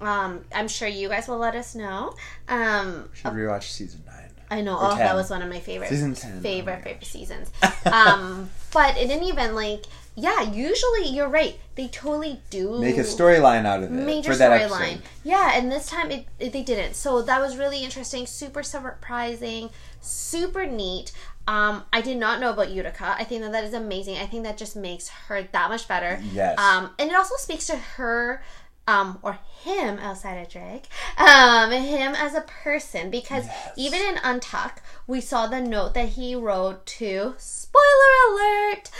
[0.00, 2.14] um, I'm sure you guys will let us know.
[2.48, 4.16] Um, should rewatch season nine.
[4.50, 4.76] I know.
[4.80, 7.52] Oh, that was one of my favorite Season 10, favorite oh favorite seasons.
[7.86, 9.84] um, but in any event, like
[10.20, 11.58] yeah, usually you're right.
[11.74, 15.00] They totally do Make a storyline out of it major storyline.
[15.24, 16.94] Yeah, and this time it, it they didn't.
[16.94, 21.12] So that was really interesting, super surprising, super neat.
[21.48, 23.14] Um, I did not know about Utica.
[23.18, 24.18] I think that that is amazing.
[24.18, 26.20] I think that just makes her that much better.
[26.32, 26.58] Yes.
[26.58, 28.42] Um, and it also speaks to her,
[28.86, 30.84] um, or him outside of Drake,
[31.18, 33.72] um, him as a person because Yes.
[33.76, 37.34] even in Untuck, we saw the note that he wrote to.
[37.38, 38.90] Spoiler alert.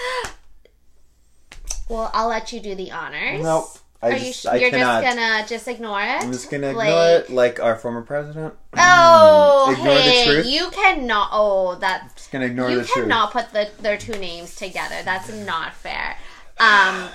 [1.90, 3.42] Well, I'll let you do the honors.
[3.42, 3.66] Nope.
[4.03, 4.50] I Are just, you?
[4.70, 5.03] Cannot.
[5.03, 6.22] just gonna just ignore it.
[6.22, 6.87] I'm just gonna ignore
[7.18, 8.55] it like our former president.
[8.79, 10.46] Oh, Ignore the hey, truth?
[10.46, 11.29] you cannot.
[11.33, 12.96] Oh, that's Just gonna ignore the truth.
[12.96, 14.94] You cannot put the, their two names together.
[15.05, 16.16] That's not fair.
[16.59, 17.09] Um,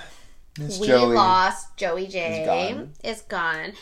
[0.60, 1.14] we Joey.
[1.14, 2.44] lost Joey Jay.
[2.46, 2.92] gone.
[3.02, 3.72] Is gone.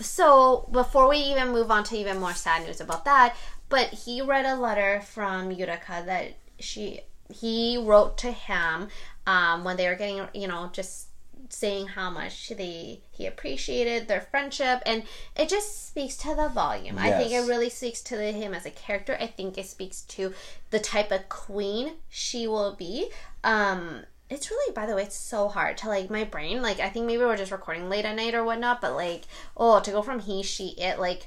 [0.00, 3.36] So before we even move on to even more sad news about that,
[3.68, 8.88] but he read a letter from Utica that she he wrote to him
[9.26, 11.08] um, when they were getting you know just
[11.48, 14.82] saying how much they he appreciated their friendship.
[14.86, 15.02] And
[15.36, 16.98] it just speaks to the volume.
[16.98, 19.16] I think it really speaks to him as a character.
[19.20, 20.32] I think it speaks to
[20.70, 23.10] the type of queen she will be.
[23.44, 26.88] Um it's really by the way it's so hard to like my brain like i
[26.88, 29.24] think maybe we're just recording late at night or whatnot but like
[29.56, 31.26] oh to go from he she it like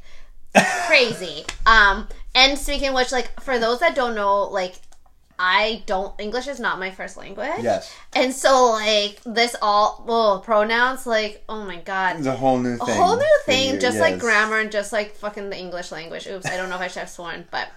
[0.88, 1.45] crazy.
[1.65, 4.75] Um and speaking of which like for those that don't know like
[5.39, 7.62] I don't English is not my first language.
[7.62, 7.93] Yes.
[8.15, 12.17] And so like this all well pronouns like oh my god.
[12.17, 12.89] It's a whole new thing.
[12.89, 16.28] A whole new thing, you, just like grammar and just like fucking the English language.
[16.28, 17.69] Oops, I don't know if I should have sworn, but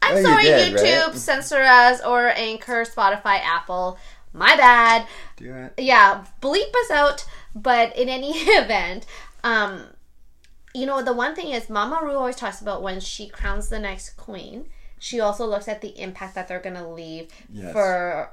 [0.00, 1.16] I'm you sorry, did, YouTube, right?
[1.16, 3.98] censor us, or Anchor, Spotify, Apple.
[4.32, 5.74] My bad Do it.
[5.78, 7.24] yeah, bleep us out.
[7.54, 9.06] But in any event,
[9.44, 9.84] um,
[10.74, 13.78] you know, the one thing is Mama Ru always talks about when she crowns the
[13.78, 14.66] next queen,
[15.02, 17.72] she also looks at the impact that they're gonna leave Yes.
[17.72, 18.30] for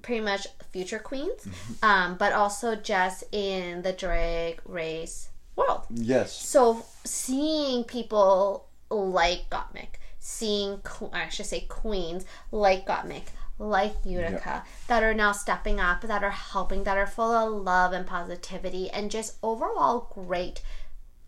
[0.00, 1.46] pretty much future queens,
[1.82, 5.82] um, but also just in the drag race world.
[5.90, 6.32] Yes.
[6.32, 10.80] So seeing people like Gottmik, seeing
[11.12, 13.26] I should say queens like Gottmik,
[13.58, 17.92] like Utica, that are now stepping up, that are helping, that are full of love
[17.92, 20.62] and positivity, and just overall great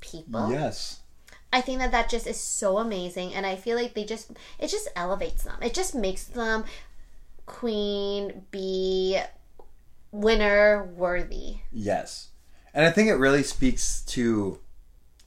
[0.01, 0.51] people.
[0.51, 1.01] Yes.
[1.53, 4.69] I think that that just is so amazing, and I feel like they just it
[4.69, 5.57] just elevates them.
[5.63, 6.65] It just makes them
[7.47, 9.21] queen bee
[10.13, 11.59] winner worthy.
[11.73, 12.29] Yes.
[12.75, 14.59] And I think it really speaks to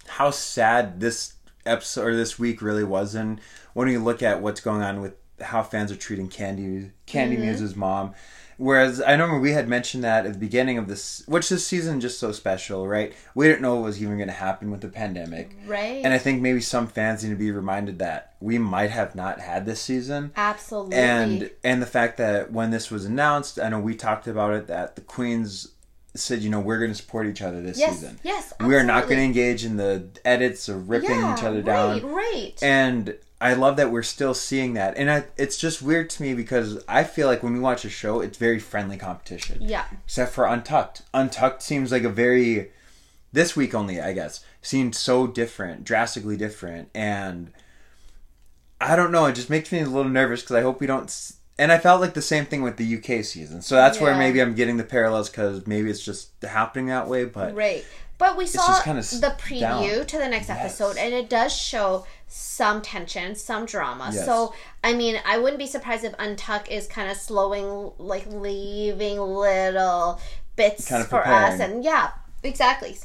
[0.08, 1.34] how sad this
[1.66, 3.42] episode or this week really was, and
[3.74, 7.42] when you look at what's going on with how fans are treating Kandy Kandy Mm-hmm.
[7.42, 8.14] Muse's mom.
[8.62, 11.98] Whereas I remember we had mentioned that at the beginning of this, which this season
[11.98, 13.12] is just so special, right?
[13.34, 16.02] We didn't know what was even going to happen with the pandemic, Right.
[16.06, 19.40] and I think maybe some fans need to be reminded that we might have not
[19.40, 20.96] had this season Absolutely.
[20.96, 24.68] and and the fact that when this was announced, I know we talked about it
[24.68, 25.70] that the Queens
[26.14, 28.20] said, you know, we're going to support each other this yes, season.
[28.22, 31.62] yes, We are not going to engage in the edits of ripping yeah, each other
[31.64, 32.04] down.
[32.04, 32.04] right.
[32.04, 32.54] Right.
[32.62, 34.96] And I love that we're still seeing that.
[34.98, 37.90] And I, it's just weird to me because I feel like when we watch a
[37.90, 39.58] show, it's very friendly competition.
[39.62, 39.86] yeah.
[40.06, 41.02] Except for Untucked.
[41.14, 42.72] Untucked seems like a very
[43.34, 47.52] this week only, I guess, seemed so different, drastically different, and
[48.80, 49.26] I don't know.
[49.26, 51.06] It just makes me a little nervous because I hope we don't.
[51.06, 54.16] s- And I felt like the same thing with the UK season, so that's where
[54.18, 57.26] maybe I'm getting the parallels because maybe it's just happening that way.
[57.26, 57.86] But Right.
[58.18, 60.06] But we saw kinda the preview down.
[60.08, 60.60] to the next Yes.
[60.60, 64.10] episode, and it does show some tension, some drama.
[64.14, 64.26] Yes.
[64.26, 69.20] So, I mean, I wouldn't be surprised if Untuck is kind of slowing, like leaving
[69.20, 70.20] little
[70.56, 71.60] bits Kind of for us.
[71.60, 72.98] And yeah, exactly.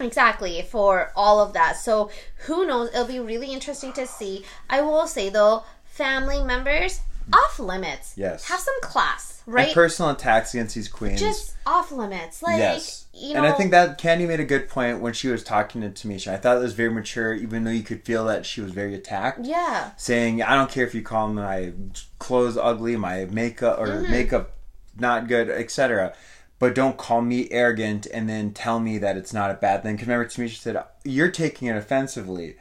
[0.00, 1.76] Exactly for all of that.
[1.76, 2.10] So
[2.46, 2.88] who knows?
[2.90, 4.44] It'll be really interesting to see.
[4.68, 7.00] I will say though, family members
[7.32, 8.14] off limits.
[8.16, 8.48] Yes.
[8.48, 9.74] have some class, and right?
[9.74, 11.20] personal attacks against these queens.
[11.20, 12.42] Just off limits.
[12.42, 15.28] Like yes, you know, and I think that Kandy made a good point when she
[15.28, 16.32] was talking to Tamisha.
[16.32, 18.94] I thought it was very mature, even though you could feel that she was very
[18.94, 19.40] attacked.
[19.44, 19.90] yeah.
[19.96, 21.72] saying, "I don't care if you call my
[22.18, 24.10] clothes ugly, my makeup or Mm-hmm.
[24.10, 24.52] makeup
[24.98, 26.12] not good, etc."
[26.58, 29.94] But don't call me arrogant and then tell me that it's not a bad thing.
[29.96, 32.56] Because remember, Tamisha said you're taking it offensively,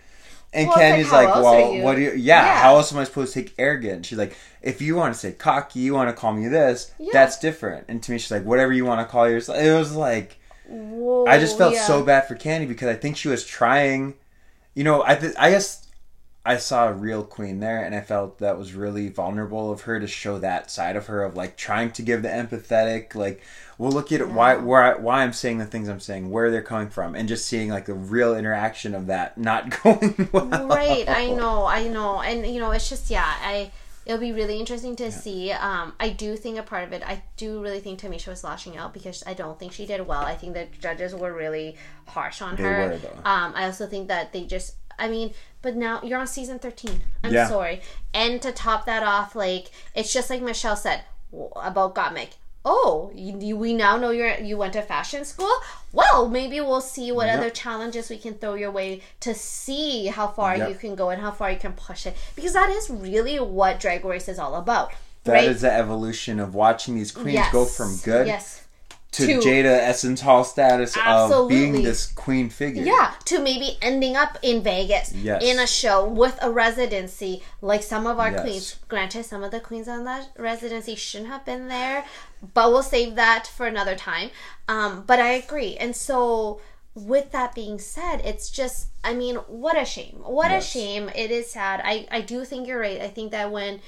[0.54, 2.12] and Well, it's like, Kandy's like, "Well, you?" what do you?
[2.12, 2.60] Yeah, Yeah.
[2.62, 5.34] how else am I supposed to take arrogant?" She's like, "If you want to say
[5.34, 7.10] cocky, you want to call me this, Yeah.
[7.12, 10.38] that's different." And Tamisha's like, "Whatever you want to call yourself." It was like.
[10.70, 11.86] Whoa, I just felt yeah.
[11.86, 14.16] so bad for Kandy because I think she was trying.
[14.76, 15.88] You know, I th- I guess
[16.46, 20.00] I saw a real queen there, and I felt that was really vulnerable of her
[20.00, 23.42] to show that side of her of like trying to give the empathetic, like,
[23.78, 26.50] well, look at it, why where I, why I'm saying the things I'm saying, where
[26.50, 30.68] they're coming from, and just seeing like the real interaction of that not going well.
[30.68, 33.72] Right, I know, I know, and you know, it's just yeah, I.
[34.10, 35.52] It'll be really interesting to see.
[35.52, 37.04] Um, I do think a part of it.
[37.06, 40.22] I do really think Tamisha was lashing out because I don't think she did well.
[40.24, 41.76] I think the judges were really
[42.08, 42.88] harsh on They her.
[42.90, 43.10] were.
[43.24, 44.78] Um, I also think that they just.
[44.98, 47.02] I mean, but now you're on season thirteen.
[47.24, 47.48] I'm Yeah.
[47.48, 51.04] sorry, and to top that off, like it's just like Michelle said
[51.56, 52.30] about Gottmik.
[52.66, 55.52] Oh, you, you- we now know you're you went to fashion school.
[55.94, 57.38] Well, maybe we'll see what Yep.
[57.38, 60.70] other challenges we can throw your way to see how far Yep.
[60.70, 63.80] you can go and how far you can push it because that is really what
[63.80, 64.92] drag race is all about
[65.24, 67.52] That is right the evolution of watching these queens yes.
[67.52, 68.62] go from good yes
[69.12, 72.84] to, to- Jada Essence Hall status of being this queen figure.
[72.84, 75.44] yeah to maybe ending up in vegas Yes.
[75.44, 78.42] in a show with a residency like some of our Yes.
[78.42, 82.06] queens granted some of the queens on that residency shouldn't have been there
[82.54, 84.30] but we'll save that for another time
[84.68, 86.62] um, but i agree and so
[86.96, 90.66] with that being said it's just i mean what a shame what Yes.
[90.68, 93.80] a shame it is sad i i do think you're right i think that when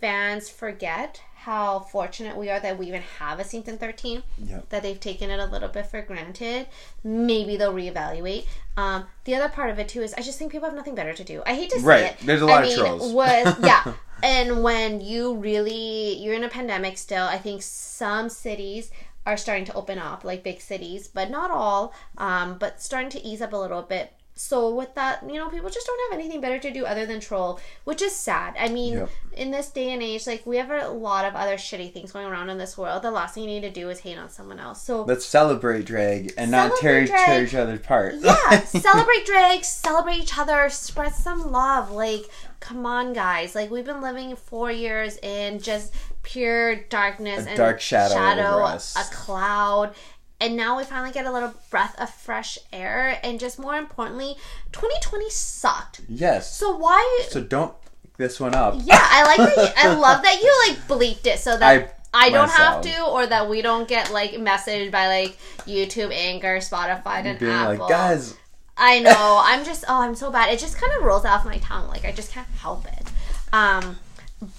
[0.00, 4.68] fans forget how fortunate we are that we even have a season 13 Yep.
[4.70, 6.66] that they've taken it a little bit for granted.
[7.04, 8.46] Maybe they'll reevaluate.
[8.76, 11.14] Um, the other part of it too is i just think people have nothing better
[11.14, 11.42] to do.
[11.46, 12.04] I hate to say Right.
[12.06, 12.16] it.
[12.26, 13.12] There's a lot I of mean, trolls.
[13.12, 13.92] was yeah.
[14.22, 18.90] And when you really you're in a pandemic still i think some cities
[19.24, 23.20] are starting to open up like big cities but not all um, but starting to
[23.24, 26.40] ease up a little bit so with that you know people just don't have anything
[26.40, 29.10] better to do other than troll which is sad i mean Yep.
[29.32, 32.26] in this day and age like we have a lot of other shitty things going
[32.26, 34.60] around in this world the last thing you need to do is hate on someone
[34.60, 37.26] else so Let's celebrate drag and not tear, drag.
[37.26, 38.14] tear each other apart.
[38.20, 41.90] yeah, celebrate drag, celebrate each other, spread some love.
[41.90, 42.22] Like,
[42.60, 43.54] come on, guys.
[43.54, 48.62] Like, we've been living four years in just pure darkness A and dark shadow over
[48.62, 48.94] us.
[48.96, 49.94] a cloud.
[50.40, 53.18] And now we finally get a little breath of fresh air.
[53.24, 54.36] And just more importantly,
[54.72, 56.00] 2020 sucked.
[56.08, 56.56] yes.
[56.56, 57.24] So why?
[57.28, 57.74] So don't
[58.18, 58.74] this one up.
[58.78, 59.76] Yeah, I like that.
[59.84, 63.04] You, I love that you like bleeped it so that I, I- don't have to,
[63.06, 67.78] or that we don't get like messaged by like YouTube, Anchor, Spotify, and Being Apple.
[67.78, 68.34] like, guys,
[68.76, 69.40] I know.
[69.44, 70.52] I'm just oh, I'm so bad.
[70.52, 71.88] It just kind of rolls off my tongue.
[71.88, 73.08] Like I just can't help it.
[73.52, 73.98] Um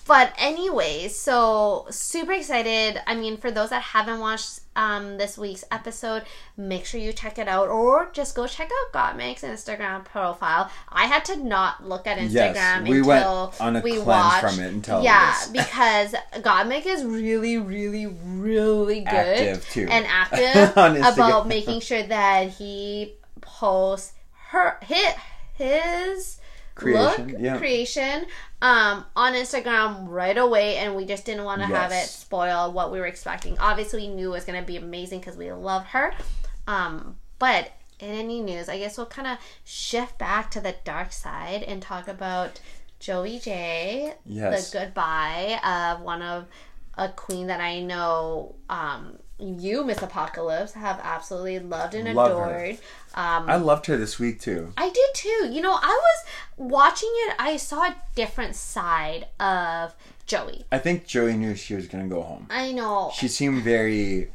[0.08, 3.00] but anyways, so super excited.
[3.08, 6.24] I mean, for those that haven't watched um this week's episode,
[6.56, 10.72] make sure you check it out or just go check out Gottmik's Instagram profile.
[10.90, 14.42] I had to not look at Instagram Yes, we went until on a we watched.
[14.42, 20.72] from it until yeah, because Gottmik is really, really, really good Active, and active
[21.14, 24.14] about making sure that he posts
[24.52, 25.16] her hit
[25.56, 26.39] his
[26.80, 27.58] Creation, look yeah.
[27.58, 28.26] creation
[28.62, 32.92] um on Instagram right away and we just didn't want to have it spoil what
[32.92, 33.58] we were expecting.
[33.60, 36.14] Obviously we knew it was going to be amazing cuz we love her.
[36.68, 41.12] Um but in any news, I guess we'll kind of shift back to the dark
[41.12, 42.60] side and talk about
[43.00, 44.72] Joey Jay, Yes.
[44.72, 46.48] the goodbye of one of
[46.98, 52.78] a queen that I know um you, Miss Apocalypse, have absolutely loved and Love adored.
[53.16, 54.74] Um, I loved her this week too.
[54.78, 55.50] I did too.
[55.52, 56.26] You know, I was
[56.58, 57.36] watching it.
[57.40, 59.94] I saw a different side of
[60.26, 60.66] Joey.
[60.72, 62.48] I think Joey knew she was gonna go home.
[62.50, 64.30] I know She seemed very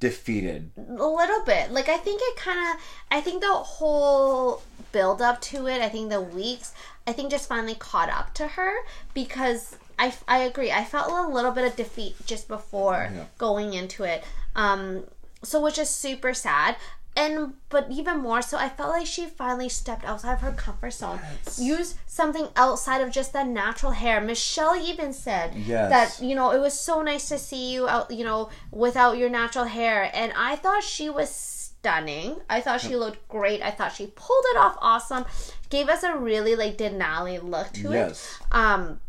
[0.00, 0.70] defeated.
[0.76, 1.70] a little bit.
[1.72, 2.82] Like I think it kind of.
[3.10, 5.80] I think the whole build up to it.
[5.80, 6.72] I think the weeks.
[7.06, 8.72] I think just finally caught up to her
[9.14, 10.70] because I I agree.
[10.72, 13.24] I felt a little bit of defeat just before Yeah.
[13.38, 14.24] going into it.
[14.54, 15.04] Um.
[15.42, 16.76] So which is super sad.
[17.16, 20.92] And but even more so, I felt like she finally stepped outside of her comfort
[20.92, 21.18] zone.
[21.44, 21.58] Yes.
[21.58, 24.20] Use something outside of just that natural hair.
[24.20, 25.90] Michelle even said Yes.
[25.90, 29.30] that you know it was so nice to see you out, you know, without your
[29.30, 30.10] natural hair.
[30.14, 32.36] And I thought she was stunning.
[32.48, 33.62] I thought she looked great.
[33.62, 35.24] I thought she pulled it off awesome.
[35.70, 37.94] Gave us a really like Denali look to it.
[37.94, 38.38] Yes.
[38.52, 39.00] Um,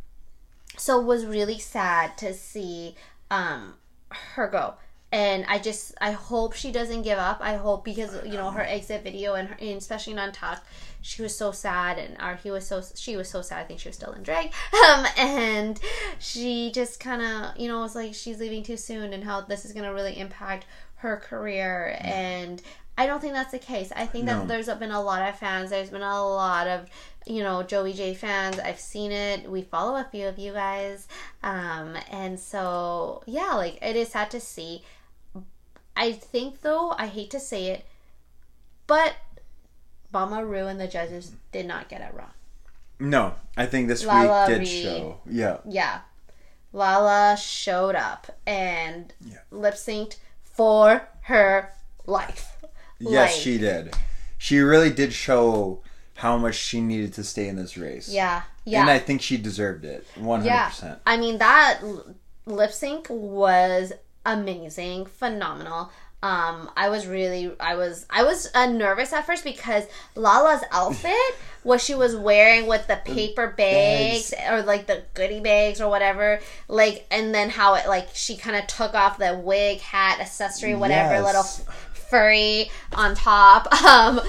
[0.80, 2.96] so it was really sad to see
[3.30, 3.76] um
[4.10, 4.76] her go.
[5.12, 7.40] And I just I hope she doesn't give up.
[7.42, 10.64] I hope because you know her exit video and, her, and especially in Untucked,
[11.02, 13.60] she was so sad and or he was so she was so sad.
[13.60, 14.52] I think she was still in drag.
[14.90, 15.80] Um, and
[16.20, 19.66] she just kind of you know was like she's leaving too soon and how this
[19.66, 20.66] is gonna really impact
[20.98, 22.62] her career and.
[23.00, 23.94] I don't think that's the case.
[23.96, 24.40] I think No.
[24.40, 25.70] that there's been a lot of fans.
[25.70, 26.90] There's been a lot of,
[27.26, 28.60] you know, Joey Jay fans.
[28.60, 29.50] I've seen it.
[29.50, 31.08] We follow a few of you guys.
[31.42, 34.84] Um, and so, yeah, like, it is sad to see.
[35.96, 37.86] I think, though, I hate to say it,
[38.86, 39.16] but
[40.12, 42.32] Mama Ru and the judges did not get it wrong.
[43.00, 44.84] No, I think this Lala week did Reed.
[44.84, 45.20] show.
[45.26, 45.58] Yeah.
[45.66, 46.00] Yeah.
[46.74, 49.38] Lala showed up and Yeah.
[49.52, 51.72] lip synced for her
[52.06, 52.58] life.
[53.00, 53.96] Yes, Like, she did.
[54.38, 55.82] She really did show
[56.16, 58.10] how much she needed to stay in this race.
[58.10, 58.42] Yeah.
[58.66, 58.82] Yeah.
[58.82, 60.06] And I think she deserved it.
[60.18, 61.00] 100%.
[61.06, 61.82] I mean that
[62.46, 63.94] lip sync was
[64.26, 65.92] amazing, phenomenal.
[66.22, 69.86] Um, I was really, I was, I was uh, nervous at first because
[70.16, 71.16] Lala's outfit,
[71.64, 76.42] what she was wearing with the paper bags, or like the goodie bags or whatever,
[76.68, 80.76] like, and then how it like she kind of took off the wig, hat, accessory,
[80.76, 81.26] whatever, Yes.
[81.26, 81.74] little
[82.10, 83.68] furry on top.
[83.90, 84.22] Um,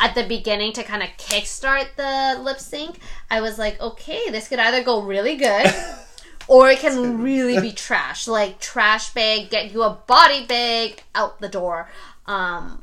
[0.00, 2.98] at the beginning to kind of kickstart the lip sync,
[3.30, 5.72] I was like, okay, this could either go really good
[6.48, 8.26] or it can really be trash.
[8.26, 11.88] Like trash bag, get you a body bag out the door.
[12.26, 12.82] Um,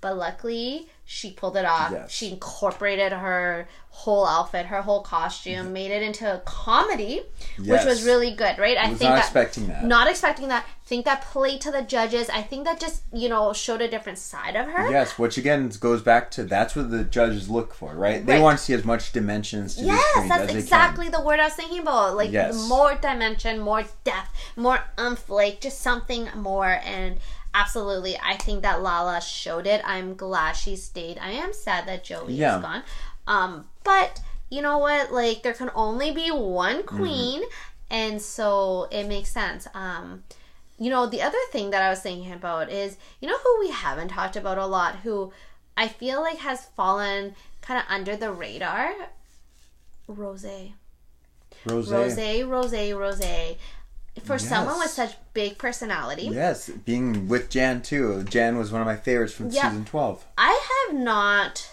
[0.00, 1.92] but luckily, she pulled it off.
[1.92, 2.10] Yes.
[2.10, 7.22] She incorporated her whole outfit, her whole costume, made it into a comedy,
[7.56, 8.76] which was really good, right?
[8.76, 9.84] I was think not that expecting that.
[9.84, 10.66] not expecting that.
[10.86, 12.28] Think that played to the judges.
[12.28, 14.90] I think that just you know showed a different side of her.
[14.90, 18.26] Yes, which again goes back to that's what the judges look for, right?
[18.26, 21.54] They want to see as much dimensions to Yes, that's exactly the word I was
[21.54, 22.16] thinking about.
[22.16, 22.68] Like Yes.
[22.68, 26.80] more dimension, more depth, more umph, like just something more.
[26.84, 27.20] And
[27.54, 29.80] absolutely, I think that Lala showed it.
[29.84, 31.18] I'm glad she stayed.
[31.18, 32.56] I am sad that Joey Yeah.
[32.56, 32.82] is gone.
[33.26, 35.12] Um, but you know what?
[35.12, 36.96] Like there can only be one Mm-hmm.
[36.96, 37.42] queen,
[37.90, 39.66] and so it makes sense.
[39.74, 40.24] Um,
[40.78, 43.70] you know, the other thing that I was thinking about is, you know, who we
[43.70, 45.32] haven't talked about a lot, who
[45.76, 48.92] I feel like has fallen kind of under the radar.
[50.06, 50.44] Rose.
[51.64, 51.88] Rose.
[51.90, 53.20] Rose, Rose, Rose.
[54.22, 58.22] For someone with such big personality, Yes, being with Jan too.
[58.24, 60.24] Jan was one of my favorites from season 12.
[60.38, 61.68] I have not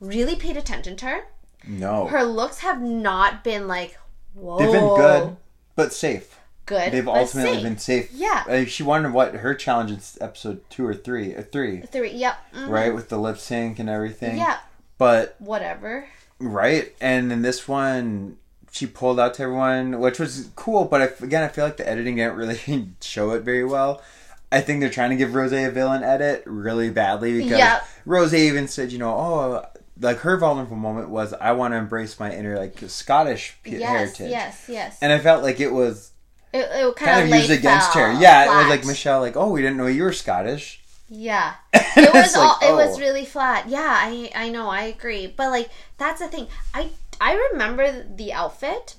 [0.00, 1.20] really paid attention to her.
[1.66, 2.06] No.
[2.06, 3.96] Her looks have not been like,
[4.34, 4.58] whoa.
[4.58, 5.36] They've been good,
[5.76, 6.38] but safe.
[6.66, 6.92] Good.
[6.92, 7.62] They've ultimately safe.
[7.62, 8.10] been safe.
[8.12, 8.44] Yeah.
[8.46, 12.10] Uh, she won what her challenge is episode two or three, uh, three, Three.
[12.12, 12.36] Yep.
[12.54, 14.36] mhm, right, with the lip sync and everything.
[14.36, 14.58] Yeah.
[14.98, 16.06] But Whatever.
[16.40, 18.36] right, and in this one,
[18.70, 20.84] she pulled out to everyone, which was cool.
[20.84, 24.02] But I, again, I feel like the editing didn't really show it very well.
[24.50, 27.86] I think they're trying to give Rose a villain edit really badly because Yep.
[28.06, 29.66] Rose even said, you know, oh,
[30.00, 33.82] like her vulnerable moment was, I want to embrace my inner like Scottish Yes.
[33.82, 34.64] heritage, Yes.
[34.68, 34.98] Yes.
[35.02, 36.12] and I felt like it was
[36.54, 38.12] it, it kind, kind of laid used against her.
[38.14, 40.80] Yeah, it was like Michelle, like, oh, we didn't know you were Scottish.
[41.08, 41.54] Yeah.
[41.96, 43.00] It was it's all like, it was oh.
[43.00, 46.90] really flat yeah i i know i agree but like that's the thing i
[47.20, 48.96] i remember the outfit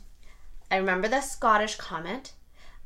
[0.72, 2.34] i remember the scottish comment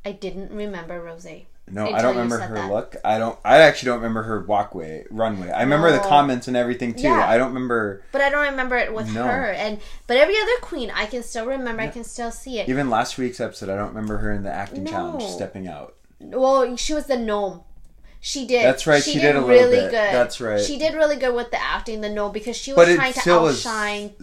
[0.06, 1.28] i didn't remember rose
[1.70, 2.72] No, I don't remember her that.
[2.72, 2.96] look.
[3.06, 3.40] I don't.
[3.46, 5.50] I actually don't remember her walkway, runway.
[5.50, 6.10] I remember the oh.
[6.10, 7.04] comments and everything too.
[7.04, 7.26] Yeah.
[7.26, 9.24] I don't remember But I don't remember it with No.
[9.24, 9.46] her.
[9.52, 11.82] And but every other queen, I can still remember.
[11.82, 12.68] I can still see it.
[12.68, 13.70] even last week's episode.
[13.70, 14.92] I don't remember her in the acting No.
[14.92, 15.96] challenge stepping out.
[16.20, 17.64] Well, she was the gnome.
[18.26, 18.64] She did.
[18.64, 19.92] That's right, she did a little bit.
[19.92, 20.62] That's right.
[20.62, 23.32] She did really good with the acting, the gnome, because she was it trying to
[23.34, 24.14] outshine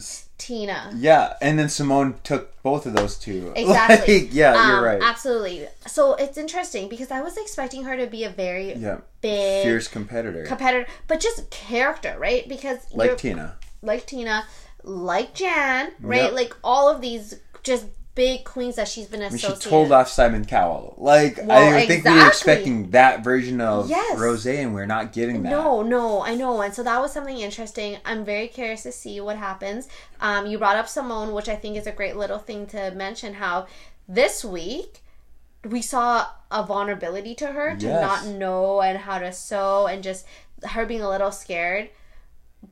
[0.41, 0.91] Tina.
[0.97, 3.53] Yeah, and then Symone took both of those two.
[3.57, 4.23] Exactly.
[4.23, 5.03] Like, yeah, you're Um, right.
[5.03, 5.69] Absolutely.
[5.87, 9.87] So it's interesting because I was expecting her to be a very Yeah, big fierce
[9.87, 12.49] competitor competitor, but just character, right?
[12.49, 13.57] Because like Tina.
[13.83, 14.47] like Tina,
[14.83, 16.23] like Jan, right?
[16.23, 16.33] Yep.
[16.33, 17.85] Like all of these just
[18.15, 19.63] big queens that she's been I mean, associated.
[19.63, 20.95] she told off Simon Cowell.
[20.99, 24.19] Like Well, I think we were expecting that version of Yes.
[24.19, 25.51] Rose, and we're not getting that.
[25.51, 27.99] No, no, I know, and so that was something interesting.
[28.05, 29.89] I'm very curious to see what happens.
[30.21, 33.35] Um, you brought up Symone, which I think is a great little thing to mention.
[33.35, 33.67] How
[34.09, 35.03] this week
[35.65, 38.03] we saw a vulnerability to her to Yes.
[38.03, 40.27] not know and how to sew, and just
[40.71, 41.91] her being a little scared.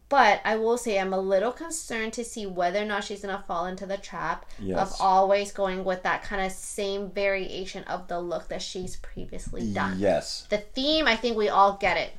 [0.09, 3.45] But I will say I'm a little concerned to see whether or not she's gonna
[3.47, 4.79] fall into the trap Yes.
[4.95, 9.73] of always going with that kind of same variation of the look that she's previously
[9.73, 10.47] done Yes.
[10.49, 12.13] the theme i think we all get it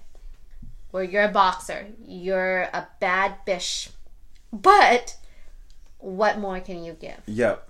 [0.92, 3.90] where you're a boxer you're a bad bish
[4.54, 5.16] but
[6.00, 7.69] what more can you give Yep.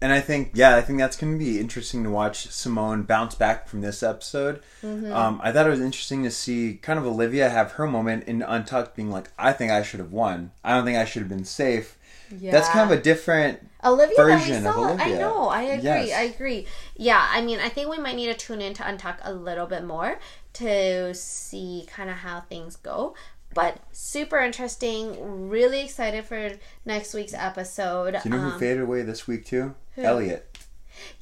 [0.00, 3.34] And I think, yeah, I think that's going to be interesting to watch Symone bounce
[3.34, 4.62] back from this episode.
[4.82, 5.12] Mm-hmm.
[5.12, 8.42] Um, I thought it was interesting to see kind of Olivia have her moment in
[8.42, 10.52] Untucked being like, I think I should have won.
[10.62, 11.96] I don't think I should have been safe.
[12.30, 13.58] That's kind of a different.
[13.84, 15.18] olivia version of saw i Olivia.
[15.18, 16.12] know i agree Yes.
[16.18, 19.16] i agree yeah i mean i think we might need to tune in to untuck
[19.22, 20.18] a little bit more
[20.54, 23.14] to see kind of how things go
[23.58, 26.50] but super interesting really excited for
[26.84, 29.74] next week's episode Do you know Um, who faded away this week too?
[29.96, 30.56] Elliott.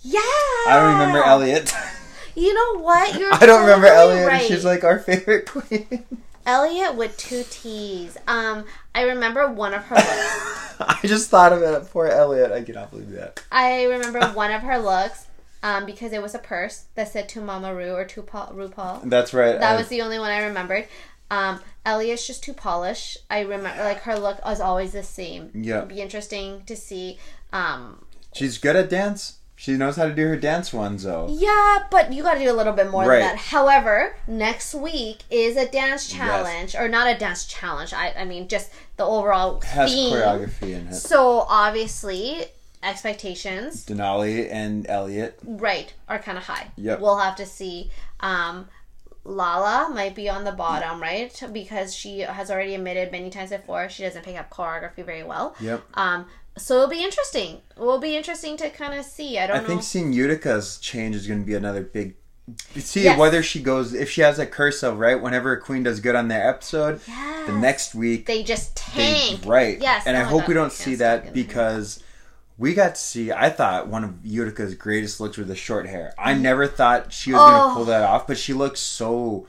[0.03, 1.73] yeah I don't remember Elliott.
[2.35, 4.29] you know what you're I don't remember Elliott.
[4.29, 4.47] right.
[4.47, 6.05] She's like our favorite queen.
[6.47, 8.17] Elliott with two T's.
[8.29, 8.65] Um,
[8.95, 10.75] I remember one of her looks.
[10.79, 11.91] I just thought of it.
[11.91, 12.53] Poor Elliott.
[12.53, 13.43] I cannot believe that.
[13.51, 15.27] I remember one of her looks
[15.65, 19.09] um, because it was a purse that said to Mama Ru or to Paul, RuPaul.
[19.11, 19.59] That's right.
[19.59, 20.87] That I- was the only one I remembered.
[21.31, 23.19] Um, Elliott's just too polished.
[23.31, 25.51] I remember like her look was always the same.
[25.55, 25.79] Yeah.
[25.79, 27.19] It'd be interesting to see.
[27.53, 28.05] Um,
[28.35, 29.39] She's good at dance.
[29.59, 31.29] She knows how to do her dance ones though.
[31.31, 33.21] yeah, but you got to do a little bit more Right.
[33.21, 33.39] than that.
[33.39, 37.95] However, next week is a dance challenge, or not a dance challenge.
[37.95, 40.13] I, I mean, just the overall Has theme.
[40.13, 40.95] choreography in it.
[40.95, 42.45] So obviously,
[42.83, 45.39] expectations, Denali and Elliot.
[45.45, 46.69] right, are kind of high.
[46.77, 47.01] Yep.
[47.01, 47.91] We'll have to see.
[48.21, 48.69] Um,
[49.27, 51.33] Lala might be on the bottom, right?
[51.53, 55.55] Because she has already admitted many times before she doesn't pick up choreography very well.
[55.61, 55.83] Yep.
[55.95, 57.61] Um, so it'll be interesting.
[57.77, 59.39] It will be interesting to kind of see.
[59.39, 59.67] I don't I know.
[59.67, 62.15] think seeing Utica's change is going to be another big.
[62.77, 63.19] See Yes.
[63.19, 66.15] whether she goes if she has a curse of right whenever a queen does good
[66.15, 67.01] on their episode,
[67.47, 69.41] the next week they just they- tank.
[69.45, 69.81] right.
[69.81, 70.05] Yes.
[70.07, 72.01] and oh I hope God, we don't see that because
[72.59, 73.31] we got to see.
[73.33, 76.15] I thought one of Utica's greatest looks were the short hair.
[76.19, 76.43] I Mm-hmm.
[76.43, 77.69] never thought she was going Oh.
[77.71, 79.47] to pull that off, but she looks so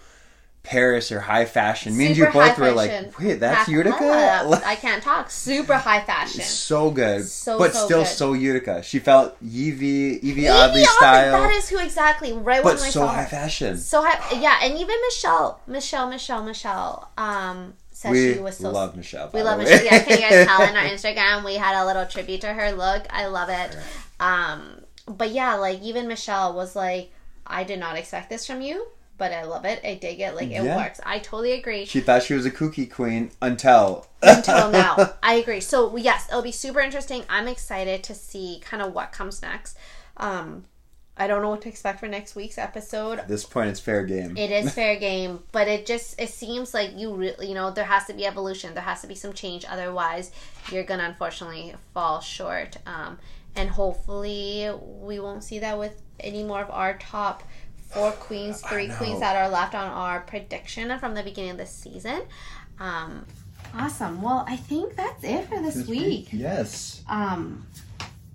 [0.64, 1.96] Paris or high fashion.
[1.96, 4.04] Me and you both were like, wait, that's Utica.
[4.04, 5.32] Uh, I can't talk.
[5.32, 6.42] Super high fashion.
[6.42, 8.08] so good, So, but so still good.
[8.08, 8.84] so Utica.
[8.84, 12.34] She felt Evie, Evie Oddly style, That is who exactly.
[12.34, 13.78] Right but when I so high fashion.
[13.78, 17.74] So high, yeah, and even Michelle, Michelle, Michelle, Michelle, um,
[18.06, 18.70] we she was so.
[18.72, 19.30] love Michelle.
[19.34, 19.84] we love Michelle.
[19.84, 22.72] Yeah, can you guys tell in our Instagram we had a little tribute to her
[22.72, 23.06] look.
[23.10, 23.78] I love it.
[24.20, 27.12] Um, but yeah, like even Michelle was like,
[27.46, 28.88] I did not expect this from you,
[29.18, 29.80] but I love it.
[29.84, 30.36] I dig it.
[30.36, 30.76] Like it Yeah.
[30.78, 31.00] works.
[31.06, 31.86] I totally agree.
[31.86, 35.14] She thought she was a kooky queen until until now.
[35.24, 35.62] I agree.
[35.62, 37.24] So yes, it'll be super interesting.
[37.30, 39.78] I'm excited to see kind of what comes next.
[40.18, 40.66] Um,
[41.18, 43.20] I don't know what to expect for next week's episode.
[43.20, 44.38] At this point, it's fair game.
[44.38, 47.86] It is fair game, but it just it seems like you really you know there
[47.86, 48.74] has to be evolution.
[48.74, 49.66] There has to be some change.
[49.68, 50.32] Otherwise,
[50.72, 52.78] you're gonna unfortunately fall short.
[52.86, 53.18] Um,
[53.56, 54.70] and hopefully,
[55.02, 57.44] we won't see that with any more of our top
[57.90, 61.66] four queens, three queens that are left on our prediction from the beginning of the
[61.66, 62.22] season.
[62.80, 63.26] Um,
[63.74, 64.22] awesome.
[64.22, 66.30] Well, I think that's it for this, week.
[66.32, 67.04] Yes.
[67.10, 67.66] Um,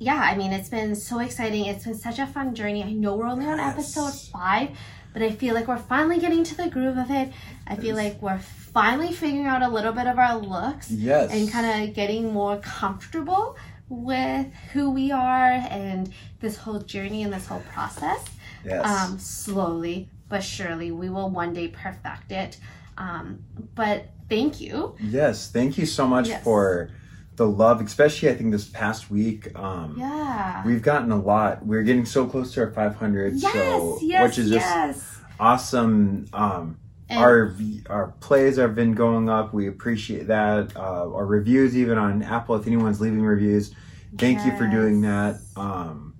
[0.02, 1.66] yeah, I mean, it's been so exciting.
[1.66, 2.82] It's been such a fun journey.
[2.82, 3.72] I know we're only on Yes.
[3.72, 4.70] episode five,
[5.12, 7.32] but I feel like we're finally getting to the groove of it.
[7.66, 11.30] I feel like we're finally figuring out a little bit of our looks Yes.
[11.32, 13.56] and kind of getting more comfortable
[13.88, 18.24] with who we are and this whole journey and this whole process.
[18.64, 18.84] Yes.
[18.86, 22.56] Um, slowly but surely, we will one day perfect it.
[22.96, 23.44] Um,
[23.74, 24.96] but thank you.
[24.98, 25.50] yes.
[25.50, 26.42] Thank you so much Yes.
[26.42, 26.88] for
[27.36, 29.56] the love, especially I think this past week.
[29.58, 30.62] Um, Yeah.
[30.66, 31.64] We've gotten a lot.
[31.64, 33.34] We're getting so close to our 500.
[33.34, 35.20] Yes, so, yes, which is just yes.
[35.40, 36.26] awesome.
[36.32, 36.78] Um,
[37.10, 37.54] our
[37.90, 39.52] our plays have been going up.
[39.52, 40.74] We appreciate that.
[40.74, 43.74] Uh, our reviews, even on Apple, if anyone's leaving reviews,
[44.16, 45.40] thank you for doing that.
[45.56, 46.14] Um,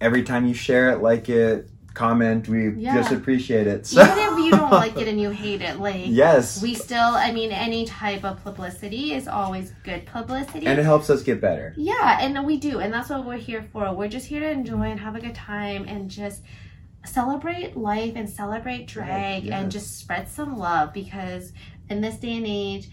[0.00, 1.68] every time you share it, like it,
[1.98, 2.94] comment, we Yeah.
[2.94, 3.86] just appreciate it.
[3.86, 7.10] So, Even if you don't like it and you hate it, like yes, we still,
[7.26, 10.66] I mean, any type of publicity is always good publicity.
[10.66, 11.74] and it helps us get better.
[11.76, 13.92] Yeah, and we do, and that's what we're here for.
[13.94, 16.42] We're just here to enjoy and have a good time and just
[17.04, 19.54] celebrate life and celebrate drag Yes.
[19.54, 21.52] and just spread some love because
[21.88, 22.90] in this day and age,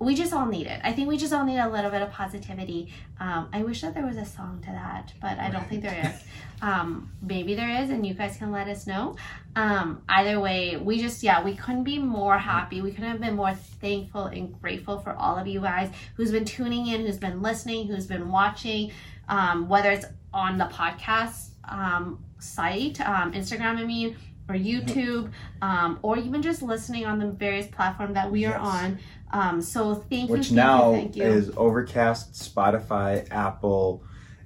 [0.00, 0.80] we just all need it.
[0.82, 2.92] I think we just all need a little bit of positivity.
[3.20, 6.12] Um, I wish that there was a song to that, but I don't think there
[6.14, 6.22] is.
[6.62, 9.16] Um, maybe there is, and you guys can let us know.
[9.54, 12.80] Um, either way, we just, yeah, we couldn't be more happy.
[12.80, 16.46] We couldn't have been more thankful and grateful for all of you guys who's been
[16.46, 18.92] tuning in, who's been listening, who's been watching,
[19.28, 24.16] um, whether it's on the podcast um, site, um, Instagram, I mean,
[24.48, 25.30] or YouTube,
[25.62, 28.60] um, or even just listening on the various platform that we are Yes.
[28.60, 28.98] on.
[29.32, 31.22] Um, so thank you, Which now you, you.
[31.24, 34.04] is Overcast, Spotify, Apple,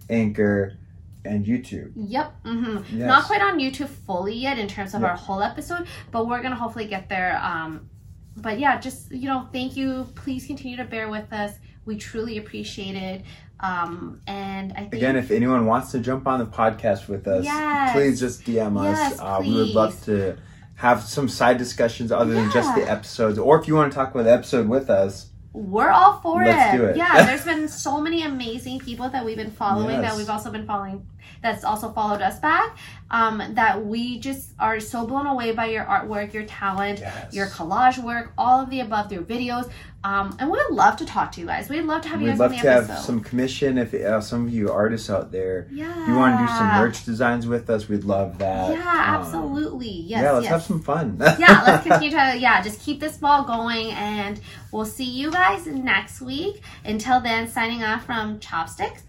[0.09, 0.78] Anchor,
[1.24, 1.92] and YouTube.
[1.96, 2.32] Yep.
[2.44, 3.07] hmm Yes.
[3.09, 6.55] Not quite on YouTube fully yet in terms of our whole episode, but we're gonna
[6.55, 7.38] hopefully get there.
[7.42, 7.90] Um,
[8.36, 10.07] but yeah, just you know, thank you.
[10.14, 11.55] Please continue to bear with us.
[11.84, 13.24] We truly appreciate it.
[13.61, 17.44] Um, and I think Again, if anyone wants to jump on the podcast with us,
[17.44, 17.92] Yes.
[17.92, 18.96] please just DM us.
[18.96, 20.36] Yes, uh, we would love to
[20.76, 23.38] have some side discussions other than just the episodes.
[23.38, 26.74] Or if you want to talk about the episode with us, we're all for Let's
[26.74, 26.76] it.
[26.78, 26.96] do it.
[26.96, 30.12] Yeah, there's been so many amazing people that we've been following Yes.
[30.12, 31.04] that we've also been following
[31.42, 32.76] that's also followed us back.
[33.10, 37.32] Um, that we just are so blown away by your artwork, your talent, Yes.
[37.32, 39.70] your collage work, all of the above, your videos.
[40.04, 41.68] Um, and we'd love to talk to you guys.
[41.70, 43.78] We'd love to have you we'd guys love on to have some commission.
[43.78, 46.06] If uh, some of you artists out there, yeah.
[46.06, 48.70] you want to do some merch designs with us, we'd love that.
[48.72, 49.88] Yeah, Um, absolutely.
[49.88, 50.22] Yes.
[50.22, 50.52] yeah, let's yes.
[50.52, 51.16] have some fun.
[51.38, 54.38] yeah, let's continue to yeah, just keep this ball going and
[54.70, 56.60] we'll see you guys next week.
[56.84, 59.02] Until then, signing off from Chopsticks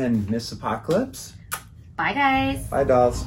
[0.00, 1.34] and Miss Apocalypse.
[1.96, 2.66] Bye, guys.
[2.68, 3.26] Bye, dolls.